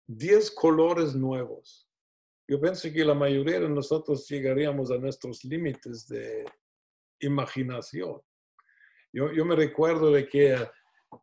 10 0.08 0.52
colores 0.52 1.16
nuevos. 1.16 1.90
Yo 2.48 2.62
pienso 2.62 2.92
que 2.92 3.04
la 3.04 3.16
mayoría 3.16 3.60
de 3.60 3.70
nosotros 3.70 4.28
llegaríamos 4.28 4.92
a 4.92 4.98
nuestros 4.98 5.44
límites 5.44 6.08
de 6.08 6.46
imaginación. 7.20 8.22
Yo, 9.12 9.46
me 9.46 9.56
recuerdo 9.56 10.12
de 10.12 10.28
que, 10.28 10.58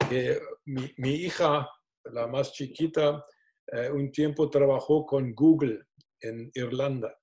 que 0.09 0.41
mi, 0.65 0.93
mi, 0.97 1.11
hija, 1.11 1.69
la 2.05 2.27
más 2.27 2.53
chiquita, 2.53 3.25
eh, 3.73 3.91
un 3.91 4.11
tiempo 4.11 4.49
trabajó 4.49 5.05
con 5.05 5.35
Google 5.35 5.85
en 6.23 6.51
Irlanda. 6.55 7.15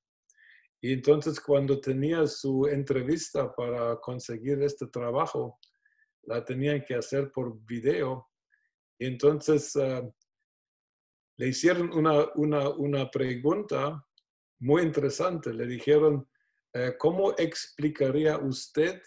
Y 0.81 0.93
entonces 0.93 1.39
cuando 1.39 1.81
tenía 1.81 2.25
su 2.25 2.65
entrevista 2.67 3.53
para 3.53 3.97
conseguir 3.97 4.61
este 4.63 4.87
trabajo, 4.87 5.59
la 6.23 6.43
tenían 6.45 6.83
que 6.85 6.95
hacer 6.95 7.31
por 7.31 7.59
video. 7.65 8.29
Y 8.97 9.07
entonces 9.07 9.75
ah, 9.75 10.09
le 11.37 11.47
hicieron 11.47 11.91
una, 11.93 12.29
una, 12.35 12.69
una, 12.69 13.11
pregunta 13.11 14.05
muy 14.59 14.83
interesante. 14.83 15.53
Le 15.53 15.65
dijeron, 15.65 16.29
eh, 16.73 16.95
¿cómo 16.97 17.33
explicaría 17.37 18.37
usted 18.37 19.01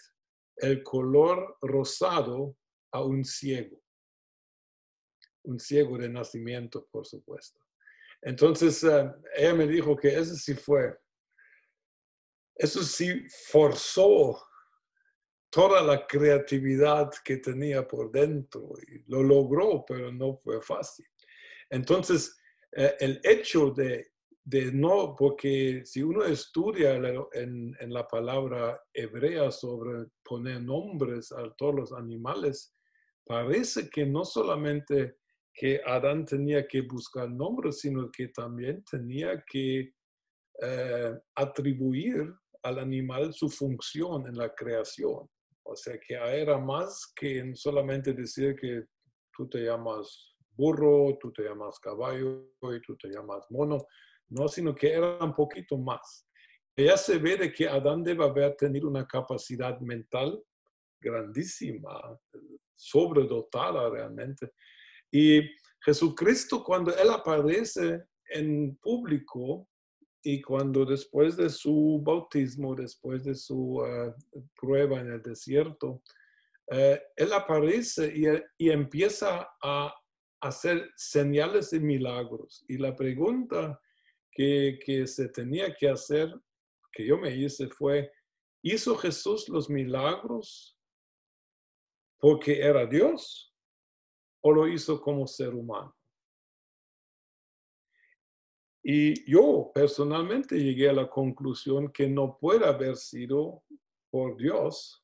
el 0.57 0.83
color 0.83 1.57
rosado 1.61 2.55
a 2.91 3.03
un 3.03 3.25
ciego? 3.25 3.81
Un 5.45 5.59
ciego 5.59 5.97
de 5.97 6.09
nacimiento, 6.09 6.87
por 6.91 7.07
supuesto. 7.07 7.59
Entonces, 8.21 8.83
ah, 8.83 9.15
ella 9.35 9.55
me 9.55 9.65
dijo 9.65 9.95
que 9.95 10.09
ese 10.09 10.35
sí 10.35 10.53
fue 10.53 11.02
eso 12.55 12.83
sí 12.83 13.25
forzó 13.51 14.39
toda 15.49 15.83
la 15.83 16.07
creatividad 16.07 17.11
que 17.23 17.37
tenía 17.37 17.87
por 17.87 18.11
dentro 18.11 18.71
y 18.87 19.03
lo 19.11 19.21
logró, 19.21 19.85
pero 19.87 20.11
no 20.11 20.35
fue 20.37 20.61
fácil. 20.61 21.05
Entonces, 21.69 22.35
eh, 22.75 22.95
el 22.99 23.21
hecho 23.23 23.69
de, 23.69 24.13
de, 24.43 24.71
no, 24.71 25.15
porque 25.15 25.83
si 25.85 26.01
uno 26.01 26.25
estudia 26.25 26.95
en, 27.33 27.75
la 27.93 28.07
palabra 28.07 28.81
hebrea 28.93 29.51
sobre 29.51 30.07
poner 30.23 30.61
nombres 30.61 31.31
a 31.31 31.53
todos 31.55 31.75
los 31.75 31.93
animales, 31.93 32.75
parece 33.25 33.89
que 33.89 34.05
no 34.05 34.25
solamente 34.25 35.17
que 35.53 35.81
Adán 35.85 36.25
tenía 36.25 36.67
que 36.67 36.81
buscar 36.81 37.29
nombres, 37.29 37.79
sino 37.81 38.09
que 38.11 38.29
también 38.29 38.83
tenía 38.89 39.43
que 39.47 39.93
eh, 40.61 41.13
atribuir 41.35 42.33
al 42.63 42.79
animal 42.79 43.33
su 43.33 43.49
función 43.49 44.27
en 44.27 44.37
la 44.37 44.53
creación. 44.53 45.29
O 45.63 45.75
sea, 45.75 45.97
que 45.99 46.15
era 46.15 46.57
más 46.57 47.11
que 47.15 47.51
solamente 47.55 48.13
decir 48.13 48.55
que 48.55 48.83
tú 49.35 49.47
te 49.49 49.59
llamas 49.59 50.35
burro, 50.55 51.17
tú 51.19 51.31
te 51.31 51.43
llamas 51.43 51.79
caballo 51.79 52.45
y 52.61 52.81
tú 52.81 52.95
te 52.97 53.09
llamas 53.09 53.45
mono, 53.49 53.85
no, 54.29 54.47
sino 54.47 54.73
que 54.73 54.91
era 54.93 55.17
un 55.23 55.33
poquito 55.33 55.77
más. 55.77 56.27
Ya 56.75 56.97
se 56.97 57.17
ve 57.17 57.37
de 57.37 57.51
que 57.51 57.67
Adán 57.67 58.03
debe 58.03 58.23
haber 58.23 58.55
tenido 58.55 58.87
una 58.87 59.05
capacidad 59.05 59.79
mental 59.79 60.41
grandísima, 60.99 62.19
sobredotada 62.75 63.89
realmente. 63.89 64.51
Y 65.11 65.41
Jesucristo, 65.83 66.63
cuando 66.63 66.95
Él 66.95 67.09
aparece 67.09 68.03
en 68.29 68.75
público, 68.77 69.67
y 70.23 70.41
cuando 70.41 70.85
después 70.85 71.35
de 71.35 71.49
su 71.49 72.01
bautismo, 72.01 72.73
después 72.75 73.25
de 73.25 73.35
su 73.35 73.83
eh, 73.85 74.13
prueba 74.55 75.01
en 75.01 75.11
el 75.11 75.21
desierto, 75.21 76.01
eh, 76.71 77.01
él 77.17 77.33
aparece 77.33 78.13
y, 78.57 78.69
empieza 78.69 79.49
a 79.61 79.93
hacer 80.39 80.89
señales 80.95 81.71
de 81.71 81.81
milagros. 81.81 82.63
Y 82.69 82.77
la 82.77 82.95
pregunta 82.95 83.79
que, 84.31 84.79
que 84.85 85.05
se 85.07 85.27
tenía 85.27 85.75
que 85.75 85.89
hacer, 85.89 86.33
que 86.93 87.05
yo 87.05 87.17
me 87.17 87.35
hice, 87.35 87.67
fue, 87.67 88.09
¿hizo 88.63 88.95
Jesús 88.95 89.49
los 89.49 89.69
milagros 89.69 90.79
porque 92.17 92.61
era 92.61 92.85
Dios 92.85 93.53
o 94.41 94.53
lo 94.53 94.69
hizo 94.69 95.01
como 95.01 95.27
ser 95.27 95.53
humano? 95.53 95.93
Y 98.85 99.31
yo 99.31 99.71
personalmente 99.73 100.61
llegué 100.61 100.89
a 100.89 100.93
la 100.93 101.09
conclusión 101.09 101.89
que 101.93 102.07
no 102.09 102.37
puede 102.37 102.65
haber 102.65 102.97
sido 102.97 103.63
por 104.11 104.35
Dios, 104.35 105.01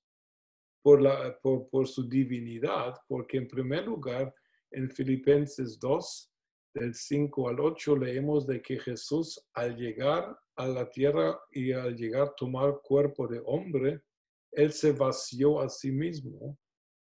por, 0.83 1.01
la, 1.01 1.39
por, 1.39 1.87
su 1.87 2.07
divinidad, 2.07 2.95
porque 3.07 3.37
en 3.37 3.47
primer 3.47 3.85
lugar, 3.85 4.33
en 4.71 4.89
Filipenses 4.91 5.79
2, 5.79 6.31
del 6.73 6.93
5 6.93 7.49
al 7.49 7.59
8, 7.61 7.95
leemos 7.95 8.45
de 8.45 8.61
que 8.61 8.79
Jesús 8.79 9.41
al 9.53 9.77
llegar 9.77 10.37
a 10.57 10.67
la 10.67 10.89
tierra 10.89 11.39
y 11.51 11.71
al 11.71 11.95
llegar 11.95 12.23
a 12.23 12.35
tomar 12.35 12.81
cuerpo 12.83 13.27
de 13.27 13.41
hombre, 13.45 14.01
Él 14.51 14.73
se 14.73 14.91
vació 14.91 15.61
a 15.61 15.69
sí 15.69 15.89
mismo. 15.89 16.57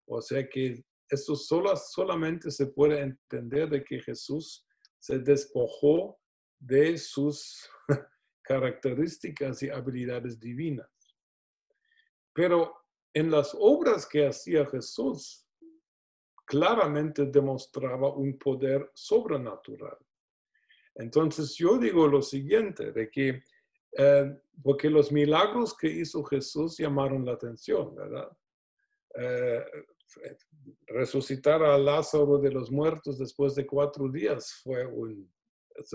O 0.08 0.20
sea 0.20 0.48
que 0.50 0.84
eso 1.10 1.36
solo, 1.36 1.76
solamente 1.78 2.50
se 2.50 2.68
puede 2.68 3.00
entender 3.02 3.70
de 3.70 3.84
que 3.84 4.00
Jesús 4.02 4.66
se 5.00 5.20
despojó 5.20 6.18
de 6.66 6.98
sus 6.98 7.70
características 8.44 9.62
y 9.64 9.70
habilidades 9.70 10.40
divinas. 10.40 10.90
Pero 12.34 12.74
en 13.14 13.32
las 13.32 13.56
obras 13.58 14.06
que 14.06 14.28
hacía 14.28 14.66
Jesús, 14.66 15.48
claramente 16.46 17.26
demostraba 17.26 18.14
un 18.14 18.38
poder 18.38 18.92
sobrenatural. 18.94 19.98
Entonces 20.96 21.56
yo 21.56 21.78
digo 21.78 22.08
lo 22.08 22.22
siguiente, 22.22 22.92
de 22.92 23.10
que, 23.10 23.42
eh, 23.98 24.42
porque 24.64 24.90
los 24.90 25.12
milagros 25.12 25.76
que 25.78 25.88
hizo 25.88 26.24
Jesús 26.24 26.78
llamaron 26.78 27.26
la 27.26 27.34
atención, 27.34 27.96
¿verdad? 27.96 28.30
Eh, 29.16 29.64
resucitar 30.88 31.64
a 31.64 31.78
Lázaro 31.78 32.38
de 32.38 32.52
los 32.52 32.72
muertos 32.72 33.18
después 33.18 33.56
de 33.56 33.66
cuatro 33.66 34.10
días 34.10 34.54
fue 34.64 34.86
un, 34.86 35.30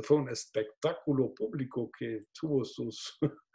fue 0.03 0.19
un 0.19 0.29
espectáculo 0.29 1.35
público 1.35 1.90
que 1.99 2.21
tuvo 2.38 2.64
sus 2.64 3.19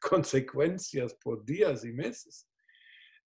consecuencias 0.00 1.14
por 1.22 1.44
días 1.44 1.84
y 1.84 1.92
meses. 1.92 2.48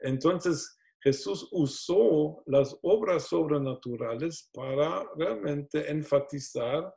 Entonces, 0.00 0.78
Jesús 1.00 1.48
usó 1.52 2.42
las 2.46 2.76
obras 2.82 3.28
sobrenaturales 3.28 4.50
para 4.52 5.04
realmente 5.16 5.90
enfatizar 5.90 6.92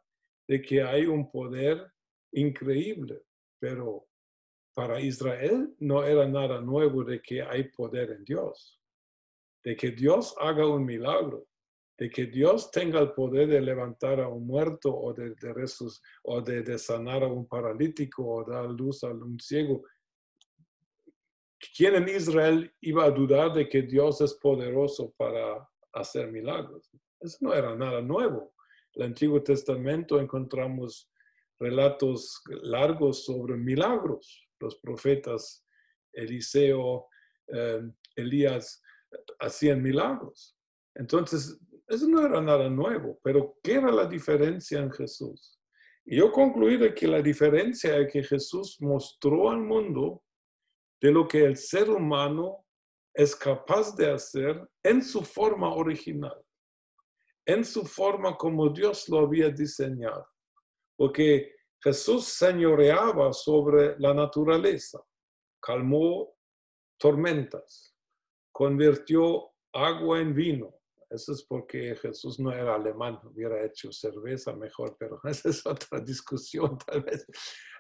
de 0.48 0.62
que 0.62 0.82
hay 0.82 1.06
un 1.06 1.30
poder 1.30 1.92
increíble, 2.34 3.22
pero 3.60 4.08
para 4.74 5.00
Israel 5.00 5.74
no 5.80 6.04
era 6.04 6.28
nada 6.28 6.62
nuevo 6.62 7.04
de 7.04 7.22
que 7.22 7.42
hay 7.42 7.70
poder 7.70 8.12
en 8.12 8.24
Dios, 8.24 8.82
de 9.64 9.76
que 9.76 9.92
Dios 9.92 10.36
haga 10.40 10.68
un 10.68 10.86
milagro 10.86 11.48
de 12.02 12.10
que 12.10 12.26
Dios 12.26 12.72
tenga 12.72 13.00
el 13.00 13.12
poder 13.12 13.48
de 13.48 13.62
levantar 13.62 14.20
a 14.22 14.28
un 14.28 14.48
muerto 14.48 14.92
o 14.92 15.14
de, 15.14 15.36
de, 15.36 15.54
o 16.24 16.42
de, 16.42 16.80
sanar 16.80 17.22
a 17.22 17.28
un 17.28 17.48
paralítico 17.48 18.28
o 18.28 18.44
dar 18.44 18.66
luz 18.66 19.04
a 19.04 19.10
un 19.10 19.40
ciego. 19.40 19.84
¿Quién 21.78 21.94
en 21.94 22.10
Israel 22.10 22.74
iba 22.82 23.06
a 23.06 23.12
dudar 23.12 23.54
de 23.54 23.70
que 23.70 23.84
Dios 23.84 24.20
es 24.22 24.34
poderoso 24.34 25.14
para 25.16 25.70
hacer 25.94 26.32
milagros? 26.32 26.90
Eso 27.20 27.38
no 27.42 27.54
era 27.54 27.76
nada 27.76 28.02
nuevo. 28.02 28.56
En 28.96 29.04
el 29.04 29.10
Antiguo 29.10 29.44
Testamento 29.44 30.20
encontramos 30.20 31.08
relatos 31.60 32.42
largos 32.64 33.26
sobre 33.26 33.58
milagros. 33.58 34.50
Los 34.60 34.76
profetas 34.78 35.64
Eliseo, 36.14 37.06
eh, 37.54 37.84
Elías 38.16 38.82
hacían 39.40 39.84
milagros. 39.84 40.58
Entonces, 40.96 41.60
eso 41.92 42.08
no 42.08 42.26
era 42.26 42.42
nada 42.42 42.70
nuevo, 42.70 43.20
pero 43.22 43.58
¿qué 43.62 43.74
era 43.74 43.92
la 43.92 44.06
diferencia 44.06 44.80
en 44.80 44.92
Jesús? 44.92 45.60
Y 46.06 46.18
yo 46.18 46.32
concluí 46.32 46.78
de 46.78 46.94
que 46.96 47.08
la 47.08 47.22
diferencia 47.22 47.98
es 47.98 48.12
que 48.12 48.24
Jesús 48.24 48.78
mostró 48.80 49.52
al 49.52 49.60
mundo 49.60 50.24
de 51.02 51.12
lo 51.12 51.28
que 51.28 51.44
el 51.44 51.58
ser 51.58 51.90
humano 51.90 52.66
es 53.14 53.36
capaz 53.36 53.96
de 53.96 54.10
hacer 54.10 54.66
en 54.84 55.04
su 55.04 55.22
forma 55.22 55.74
original, 55.74 56.42
en 57.46 57.66
su 57.66 57.86
forma 57.86 58.38
como 58.38 58.70
Dios 58.70 59.10
lo 59.10 59.20
había 59.20 59.50
diseñado. 59.50 60.26
Porque 60.96 61.54
Jesús 61.84 62.26
señoreaba 62.26 63.34
sobre 63.34 64.00
la 64.00 64.14
naturaleza, 64.14 65.00
calmó 65.60 66.34
tormentas, 66.98 67.96
convirtió 68.54 69.52
agua 69.74 70.20
en 70.20 70.34
vino, 70.34 70.81
eso 71.12 71.34
es 71.34 71.44
porque 71.44 71.96
Jesús 71.98 72.40
no 72.40 72.52
era 72.54 72.76
alemán, 72.76 73.20
hubiera 73.24 73.66
hecho 73.66 73.92
cerveza 73.92 74.56
mejor, 74.56 74.96
pero 74.98 75.20
esa 75.26 75.50
es 75.50 75.66
otra 75.66 76.00
discusión 76.00 76.78
tal 76.78 77.04
vez. 77.04 77.26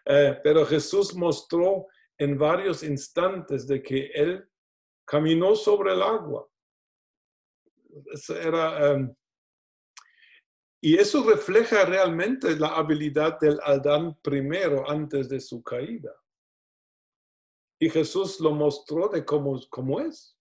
Eh, 0.05 0.37
pero 0.43 0.65
Jesús 0.65 1.15
mostró 1.15 1.87
en 2.17 2.37
varios 2.37 2.83
instantes 2.83 3.67
de 3.67 3.81
que 3.81 4.07
Él 4.13 4.47
caminó 5.05 5.55
sobre 5.55 5.93
el 5.93 6.01
agua. 6.01 6.47
era, 8.29 8.91
em, 8.91 9.13
y 10.81 10.97
eso 10.97 11.23
refleja 11.23 11.85
realmente 11.85 12.55
la 12.57 12.69
habilidad 12.69 13.39
del 13.39 13.59
Adán 13.63 14.17
primero 14.21 14.89
antes 14.89 15.29
de 15.29 15.39
su 15.39 15.61
caída. 15.61 16.13
Y 17.79 17.89
Jesús 17.89 18.39
lo 18.39 18.51
mostró 18.51 19.07
de 19.07 19.23
cómo, 19.23 19.59
cómo 19.69 19.99
es. 19.99 20.37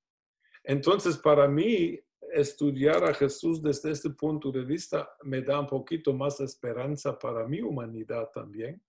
Entonces, 0.64 1.16
para 1.16 1.48
mí, 1.48 1.98
estudiar 2.32 3.04
a 3.04 3.14
Jesús 3.14 3.62
desde 3.62 3.90
este 3.90 4.10
punto 4.10 4.50
de 4.50 4.64
vista 4.64 5.10
me 5.22 5.42
da 5.42 5.60
un 5.60 5.66
poquito 5.66 6.12
más 6.12 6.40
esperanza 6.40 7.18
para 7.18 7.46
mi 7.46 7.60
humanidad 7.60 8.28
también. 8.32 8.82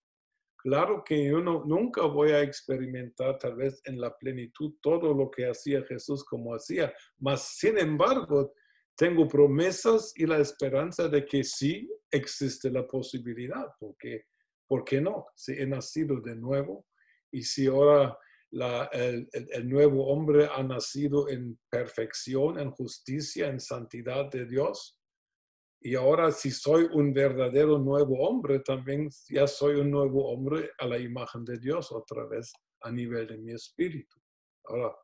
Claro 0.58 1.04
que 1.04 1.25
yo 1.25 1.41
no, 1.41 1.65
nunca 1.65 2.06
voy 2.06 2.32
a 2.32 2.41
experimentar 2.41 3.39
tal 3.39 3.56
vez 3.56 3.82
en 3.86 3.99
la 3.99 4.15
plenitud 4.15 4.75
todo 4.82 5.13
lo 5.13 5.32
que 5.32 5.47
hacía 5.47 5.84
Jesús 5.84 6.23
como 6.23 6.54
hacía, 6.54 6.93
mas 7.17 7.58
sin 7.58 7.80
embargo 7.80 8.54
tengo 8.95 9.27
promesas 9.27 10.13
y 10.15 10.27
la 10.27 10.38
esperanza 10.38 11.08
de 11.08 11.25
que 11.25 11.43
sí 11.43 11.91
existe 12.12 12.69
la 12.69 12.86
posibilidad, 12.86 13.65
porque, 13.80 14.25
¿por 14.67 14.84
qué 14.84 15.01
no? 15.01 15.25
Si 15.36 15.54
he 15.54 15.65
nacido 15.65 16.21
de 16.21 16.36
nuevo 16.36 16.86
y 17.32 17.41
si 17.41 17.65
ahora 17.65 18.15
el, 18.52 19.70
nuevo 19.70 20.08
hombre 20.08 20.48
ha 20.52 20.62
nacido 20.64 21.30
en 21.30 21.60
perfección, 21.70 22.60
en 22.60 22.72
justicia, 22.72 23.48
en 23.48 23.60
santidad 23.60 24.30
de 24.30 24.46
Dios. 24.46 24.98
Y 25.84 25.96
ahora 25.96 26.32
si 26.32 26.52
soy 26.52 26.88
un 26.94 27.14
verdadero 27.14 27.80
nuevo 27.80 28.28
hombre, 28.28 28.60
también 28.60 29.10
ya 29.30 29.48
soy 29.48 29.76
un 29.76 29.90
nuevo 29.90 30.32
hombre 30.32 30.72
a 30.78 30.86
la 30.86 31.00
imagen 31.00 31.44
de 31.44 31.58
Dios 31.58 31.92
otra 31.92 32.26
vez 32.26 32.52
a 32.82 32.92
nivel 32.92 33.28
de 33.28 33.38
mi 33.38 33.54
espíritu. 33.54 34.20
Ahora, 34.66 34.96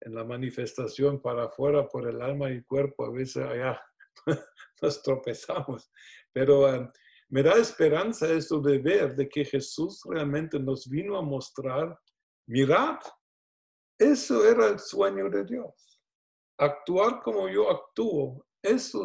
en 0.00 0.14
la 0.14 0.24
manifestación 0.24 1.20
para 1.22 1.44
afuera 1.44 1.88
por 1.88 2.08
el 2.08 2.20
alma 2.20 2.50
y 2.50 2.62
cuerpo, 2.64 3.06
a 3.06 3.12
veces 3.12 3.44
allá 3.44 3.80
nos 4.82 5.02
tropezamos. 5.02 5.90
Pero 6.32 6.74
eh, 6.74 6.90
me 7.28 7.42
da 7.42 7.54
esperanza 7.54 8.30
esto 8.30 8.60
de 8.60 8.78
ver 8.78 9.14
de 9.14 9.28
que 9.28 9.44
Jesús 9.44 10.02
realmente 10.06 10.58
nos 10.58 10.88
vino 10.88 11.16
a 11.16 11.22
mostrar, 11.22 11.98
mirad, 12.46 12.98
eso 13.98 14.44
era 14.48 14.68
el 14.68 14.78
sueño 14.78 15.30
de 15.30 15.44
Dios. 15.44 16.00
Actuar 16.58 17.22
como 17.22 17.48
yo 17.48 17.70
actúo, 17.70 18.46
eso 18.62 19.04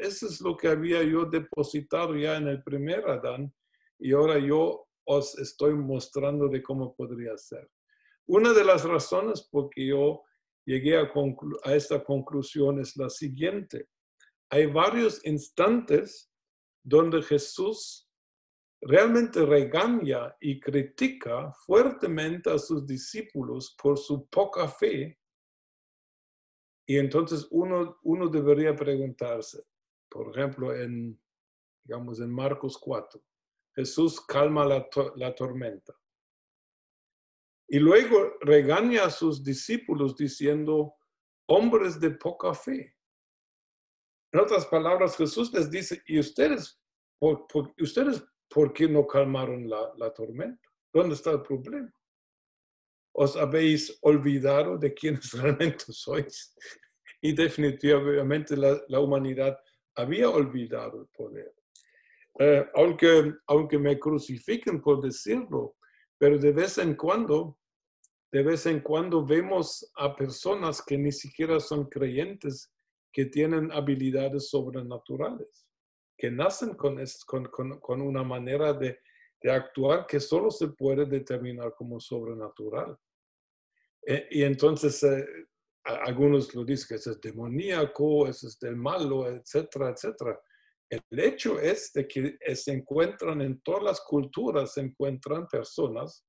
es, 0.00 0.40
lo 0.40 0.56
que 0.56 0.68
había 0.68 1.02
yo 1.02 1.24
depositado 1.24 2.14
ya 2.14 2.36
en 2.36 2.48
el 2.48 2.62
primer 2.62 3.08
Adán 3.08 3.52
y 3.98 4.12
ahora 4.12 4.38
yo 4.38 4.86
os 5.06 5.38
estoy 5.38 5.74
mostrando 5.74 6.48
de 6.48 6.62
cómo 6.62 6.94
podría 6.94 7.36
ser. 7.38 7.68
Una 8.26 8.52
de 8.52 8.64
las 8.64 8.84
razones 8.84 9.48
por 9.50 9.70
que 9.70 9.86
yo 9.86 10.22
llegué 10.66 10.98
a 10.98 11.74
esta 11.74 12.04
conclusión 12.04 12.80
es 12.80 12.94
la 12.96 13.08
siguiente. 13.08 13.88
Hay 14.50 14.66
varios 14.66 15.24
instantes 15.24 16.30
donde 16.84 17.22
Jesús 17.22 18.07
realmente 18.80 19.44
regaña 19.44 20.36
y 20.40 20.60
critica 20.60 21.52
fuertemente 21.66 22.50
a 22.50 22.58
sus 22.58 22.86
discípulos 22.86 23.76
por 23.80 23.98
su 23.98 24.28
poca 24.28 24.68
fe. 24.68 25.18
Y 26.86 26.96
entonces 26.96 27.46
uno, 27.50 27.98
uno 28.02 28.28
debería 28.28 28.74
preguntarse, 28.74 29.62
por 30.08 30.30
ejemplo, 30.30 30.74
en, 30.74 31.20
digamos, 31.84 32.20
en 32.20 32.32
Marcos 32.32 32.78
4, 32.78 33.20
Jesús 33.74 34.20
calma 34.20 34.64
la, 34.64 34.88
la 35.16 35.34
tormenta. 35.34 35.94
Y 37.68 37.78
luego 37.78 38.38
regaña 38.40 39.04
a 39.04 39.10
sus 39.10 39.44
discípulos 39.44 40.16
diciendo, 40.16 40.94
hombres 41.48 42.00
de 42.00 42.10
poca 42.12 42.54
fe. 42.54 42.96
En 44.32 44.40
otras 44.40 44.64
palabras, 44.66 45.16
Jesús 45.16 45.52
les 45.52 45.70
dice, 45.70 46.02
¿y 46.06 46.18
ustedes 46.18 46.80
por, 47.18 47.74
ustedes 47.78 48.24
por 48.48 48.72
qué 48.72 48.88
no 48.88 49.06
calmaron 49.06 49.68
la, 49.68 49.92
la, 49.96 50.12
tormenta? 50.12 50.68
¿Dónde 50.92 51.14
está 51.14 51.32
el 51.32 51.42
problema? 51.42 51.92
¿Os 53.12 53.36
habéis 53.36 53.98
olvidado 54.02 54.78
de 54.78 54.94
quiénes 54.94 55.32
realmente 55.32 55.84
sois? 55.88 56.54
Y 57.20 57.34
definitivamente 57.34 58.56
la, 58.56 58.80
la 58.88 59.00
humanidad 59.00 59.58
había 59.96 60.30
olvidado 60.30 61.02
el 61.02 61.08
poder. 61.08 61.52
Eh, 62.38 62.64
aunque, 62.74 63.34
aunque 63.48 63.78
me 63.78 63.98
crucifiquen 63.98 64.80
por 64.80 65.02
decirlo, 65.02 65.74
pero 66.16 66.38
de 66.38 66.52
vez 66.52 66.78
en 66.78 66.94
cuando, 66.94 67.58
de 68.30 68.42
vez 68.44 68.66
en 68.66 68.80
cuando 68.80 69.26
vemos 69.26 69.90
a 69.96 70.14
personas 70.14 70.80
que 70.80 70.96
ni 70.96 71.10
siquiera 71.10 71.58
son 71.58 71.88
creyentes 71.88 72.72
que 73.12 73.26
tienen 73.26 73.72
habilidades 73.72 74.50
sobrenaturales, 74.50 75.66
que 76.18 76.30
nacen 76.32 76.74
con, 76.74 78.02
una 78.02 78.24
manera 78.24 78.72
de, 78.72 78.98
actuar 79.48 80.04
que 80.04 80.18
solo 80.18 80.50
se 80.50 80.66
puede 80.68 81.06
determinar 81.06 81.72
como 81.76 82.00
sobrenatural. 82.00 82.98
E, 84.04 84.26
y 84.32 84.42
entonces 84.42 85.00
eh, 85.04 85.24
algunos 85.84 86.52
lo 86.56 86.64
dicen 86.64 86.88
que 86.88 86.94
es 86.96 87.20
demoníaco, 87.20 88.26
es 88.26 88.58
del 88.60 88.74
malo, 88.74 89.28
etcétera, 89.28 89.90
etcétera. 89.90 90.40
El 90.90 91.20
hecho 91.20 91.60
es 91.60 91.92
de 91.92 92.08
que 92.08 92.36
se 92.56 92.72
encuentran 92.72 93.40
en 93.42 93.60
todas 93.60 93.84
las 93.84 94.00
culturas, 94.00 94.74
se 94.74 94.80
encuentran 94.80 95.46
personas 95.46 96.26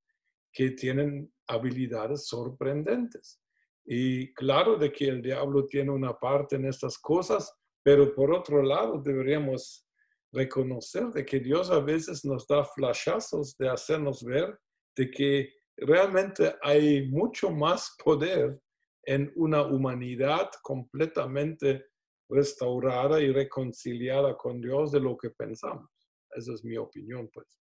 que 0.52 0.70
tienen 0.70 1.32
habilidades 1.48 2.26
sorprendentes. 2.26 3.40
Y 3.84 4.32
claro 4.34 4.76
de 4.76 4.92
que 4.92 5.08
el 5.08 5.20
diablo 5.20 5.66
tiene 5.66 5.90
una 5.90 6.16
parte 6.16 6.56
en 6.56 6.66
estas 6.66 6.98
cosas, 6.98 7.52
pero 7.82 8.14
por 8.14 8.32
otro 8.32 8.62
lado 8.62 9.00
deberíamos 9.00 9.86
reconocer 10.32 11.06
de 11.08 11.24
que 11.24 11.40
Dios 11.40 11.70
a 11.70 11.80
veces 11.80 12.24
nos 12.24 12.46
da 12.46 12.64
flashazos 12.64 13.56
de 13.56 13.68
hacernos 13.68 14.22
ver 14.22 14.58
de 14.96 15.10
que 15.10 15.52
realmente 15.76 16.54
hay 16.62 17.08
mucho 17.08 17.50
más 17.50 17.96
poder 18.02 18.60
en 19.04 19.32
una 19.34 19.62
humanidad 19.62 20.50
completamente 20.62 21.86
restaurada 22.28 23.20
y 23.20 23.32
reconciliada 23.32 24.36
con 24.36 24.60
Dios 24.60 24.92
de 24.92 25.00
lo 25.00 25.16
que 25.16 25.30
pensamos. 25.30 25.90
Esa 26.30 26.52
es 26.52 26.64
mi 26.64 26.76
opinión, 26.76 27.28
pues. 27.32 27.58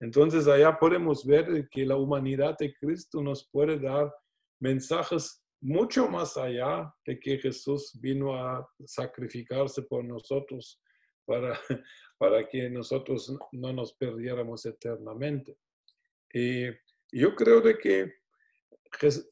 Entonces, 0.00 0.46
allá 0.46 0.78
podemos 0.78 1.24
ver 1.24 1.68
que 1.70 1.84
la 1.84 1.96
humanidad 1.96 2.56
de 2.58 2.72
Cristo 2.74 3.22
nos 3.22 3.48
puede 3.50 3.78
dar 3.78 4.12
mensajes 4.60 5.42
mucho 5.60 6.08
más 6.08 6.36
allá 6.36 6.92
de 7.04 7.18
que 7.18 7.38
Jesús 7.38 7.98
vino 8.00 8.34
a 8.34 8.68
sacrificarse 8.84 9.82
por 9.82 10.04
nosotros 10.04 10.80
para, 11.24 11.58
para 12.18 12.46
que 12.48 12.70
nosotros 12.70 13.36
no 13.52 13.72
nos 13.72 13.92
perdiéramos 13.94 14.64
eternamente. 14.66 15.56
Y 16.32 16.66
yo 17.12 17.34
creo 17.34 17.60
de 17.60 17.78
que 17.78 18.12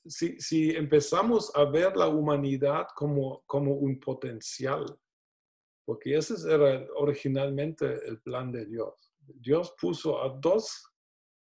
si, 0.06 0.38
si, 0.40 0.70
empezamos 0.70 1.50
a 1.54 1.64
ver 1.64 1.96
la 1.96 2.08
humanidad 2.08 2.86
como, 2.94 3.42
como 3.46 3.72
un 3.72 3.98
potencial, 3.98 4.84
porque 5.84 6.16
ese 6.16 6.34
era 6.52 6.86
originalmente 6.96 7.86
el 8.06 8.20
plan 8.20 8.52
de 8.52 8.66
Dios. 8.66 9.14
Dios 9.18 9.74
puso 9.80 10.22
a 10.22 10.28
dos, 10.40 10.92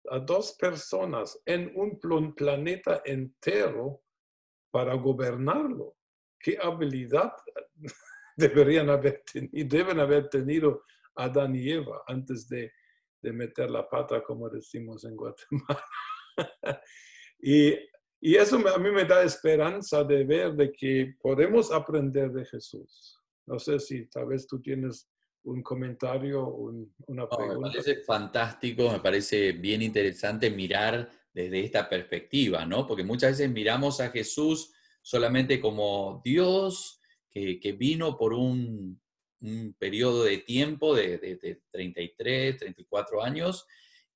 a 0.10 0.20
dos 0.20 0.54
personas 0.60 1.40
en 1.46 1.72
un 1.76 2.00
planeta 2.36 3.02
entero 3.06 4.02
para 4.72 4.94
gobernarlo. 4.96 5.96
¿Qué 6.40 6.58
habilidad 6.62 7.34
deberían 8.38 8.90
haber 8.90 9.24
tenido, 9.32 9.70
deben 9.70 10.00
haber 10.00 10.30
tenido 10.30 10.84
Adán 11.16 11.56
y 11.56 11.70
Eva 11.70 12.04
antes 12.08 12.48
de, 12.48 12.72
de 13.22 13.34
meter 13.34 13.70
la 13.70 13.88
pata, 13.88 14.24
como 14.24 14.50
decimos 14.50 15.04
en 15.06 15.16
Guatemala? 15.16 15.86
y 17.42 17.76
y 18.24 18.36
eso 18.36 18.58
a 18.68 18.78
mí 18.78 18.92
me 18.92 19.04
da 19.04 19.24
esperanza 19.24 20.04
de 20.04 20.24
ver 20.24 20.54
de 20.54 20.72
que 20.72 21.16
podemos 21.20 21.72
aprender 21.72 22.32
de 22.32 22.46
Jesús. 22.46 23.20
No 23.48 23.58
sé 23.58 23.80
si 23.80 24.06
tal 24.06 24.28
vez 24.28 24.46
tú 24.46 24.62
tienes 24.62 25.10
un 25.44 25.64
comentario, 25.64 26.46
una 26.48 27.28
pregunta. 27.28 27.70
me 27.70 27.72
parece 27.72 28.04
fantástico, 28.04 28.92
me 28.92 29.00
parece 29.00 29.54
bien 29.54 29.82
interesante 29.82 30.50
mirar 30.50 31.10
desde 31.34 31.62
esta 31.62 31.90
perspectiva, 31.90 32.66
¿no? 32.66 32.86
Porque 32.86 33.04
muchas 33.04 33.32
veces 33.32 33.50
miramos 33.50 34.00
a 34.02 34.10
Jesús 34.10 34.74
solamente 35.02 35.60
como 35.60 36.22
Dios 36.24 37.00
que, 37.30 37.60
que 37.60 37.72
vino 37.72 38.18
por 38.18 38.34
un, 38.34 39.02
un, 39.42 39.76
periodo 39.80 40.26
de 40.26 40.40
tiempo 40.40 40.96
de, 40.96 41.18
de, 41.18 41.62
33, 41.72 42.58
34 42.58 43.24
años 43.24 43.66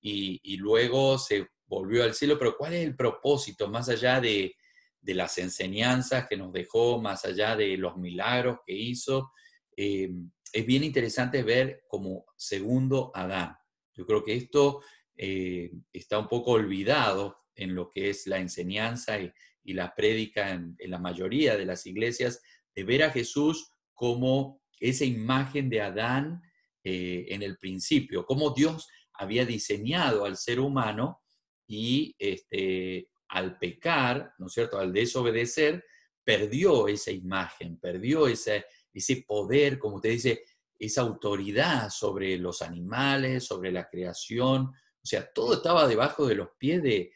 y, 0.02 0.40
y 0.44 0.58
luego 0.58 1.18
se 1.18 1.48
volvió 1.68 2.04
al 2.04 2.14
cielo, 2.14 2.38
pero 2.38 2.56
¿cuál 2.58 2.74
es 2.74 2.86
el 2.86 2.96
propósito 2.96 3.68
más 3.68 3.90
allá 3.90 4.20
de, 4.22 4.56
las 5.02 5.38
enseñanzas 5.38 6.28
que 6.28 6.36
nos 6.36 6.52
dejó, 6.52 7.00
más 7.00 7.26
allá 7.26 7.56
de 7.56 7.78
los 7.78 7.96
milagros 7.98 8.60
que 8.66 8.74
hizo? 8.74 9.32
Eh, 9.78 10.10
es 10.56 10.66
bien 10.66 10.86
interesante 10.86 11.44
ver 11.44 11.84
como 11.90 12.26
segundo 12.38 13.12
Adán. 13.14 13.58
Yo 13.94 14.06
creo 14.06 14.24
que 14.24 14.36
esto 14.36 14.82
eh, 15.18 15.70
está 15.92 16.18
un 16.18 16.30
poco 16.30 16.52
olvidado 16.52 17.40
en 17.56 17.76
lo 17.76 17.92
que 17.92 18.10
es 18.10 18.26
la 18.26 18.40
enseñanza 18.40 19.20
y, 19.20 19.34
la 19.74 19.94
prédica 19.94 20.52
en, 20.52 20.78
la 20.80 21.00
mayoría 21.00 21.58
de 21.58 21.66
las 21.66 21.86
iglesias, 21.88 22.42
de 22.74 22.86
ver 22.86 23.04
a 23.04 23.12
Jesús 23.12 23.74
como 23.94 24.62
esa 24.80 25.04
imagen 25.04 25.70
de 25.70 25.82
Adán 25.82 26.42
eh, 26.84 27.26
en 27.30 27.42
el 27.42 27.58
principio, 27.58 28.26
como 28.26 28.52
Dios 28.52 28.88
había 29.12 29.44
diseñado 29.46 30.24
al 30.24 30.38
ser 30.38 30.62
humano 30.62 31.22
y 31.68 32.16
este, 32.18 33.10
al 33.28 33.58
pecar, 33.58 34.34
¿no 34.38 34.48
es 34.48 34.54
cierto?, 34.54 34.78
al 34.80 34.94
desobedecer, 34.94 35.84
perdió 36.24 36.88
esa 36.88 37.12
imagen, 37.12 37.78
perdió 37.78 38.28
ese, 38.28 38.66
ese 38.96 39.24
poder, 39.28 39.78
como 39.78 39.98
usted 39.98 40.10
dice, 40.10 40.44
esa 40.80 41.02
autoridad 41.02 41.90
sobre 41.90 42.38
los 42.38 42.62
animales, 42.62 43.44
sobre 43.46 43.72
la 43.72 43.88
creación. 43.88 44.68
O 44.68 45.06
sea, 45.06 45.32
todo 45.32 45.56
estaba 45.56 45.88
debajo 45.88 46.26
de 46.26 46.36
los 46.36 46.50
pies 46.58 46.82
de, 46.82 47.12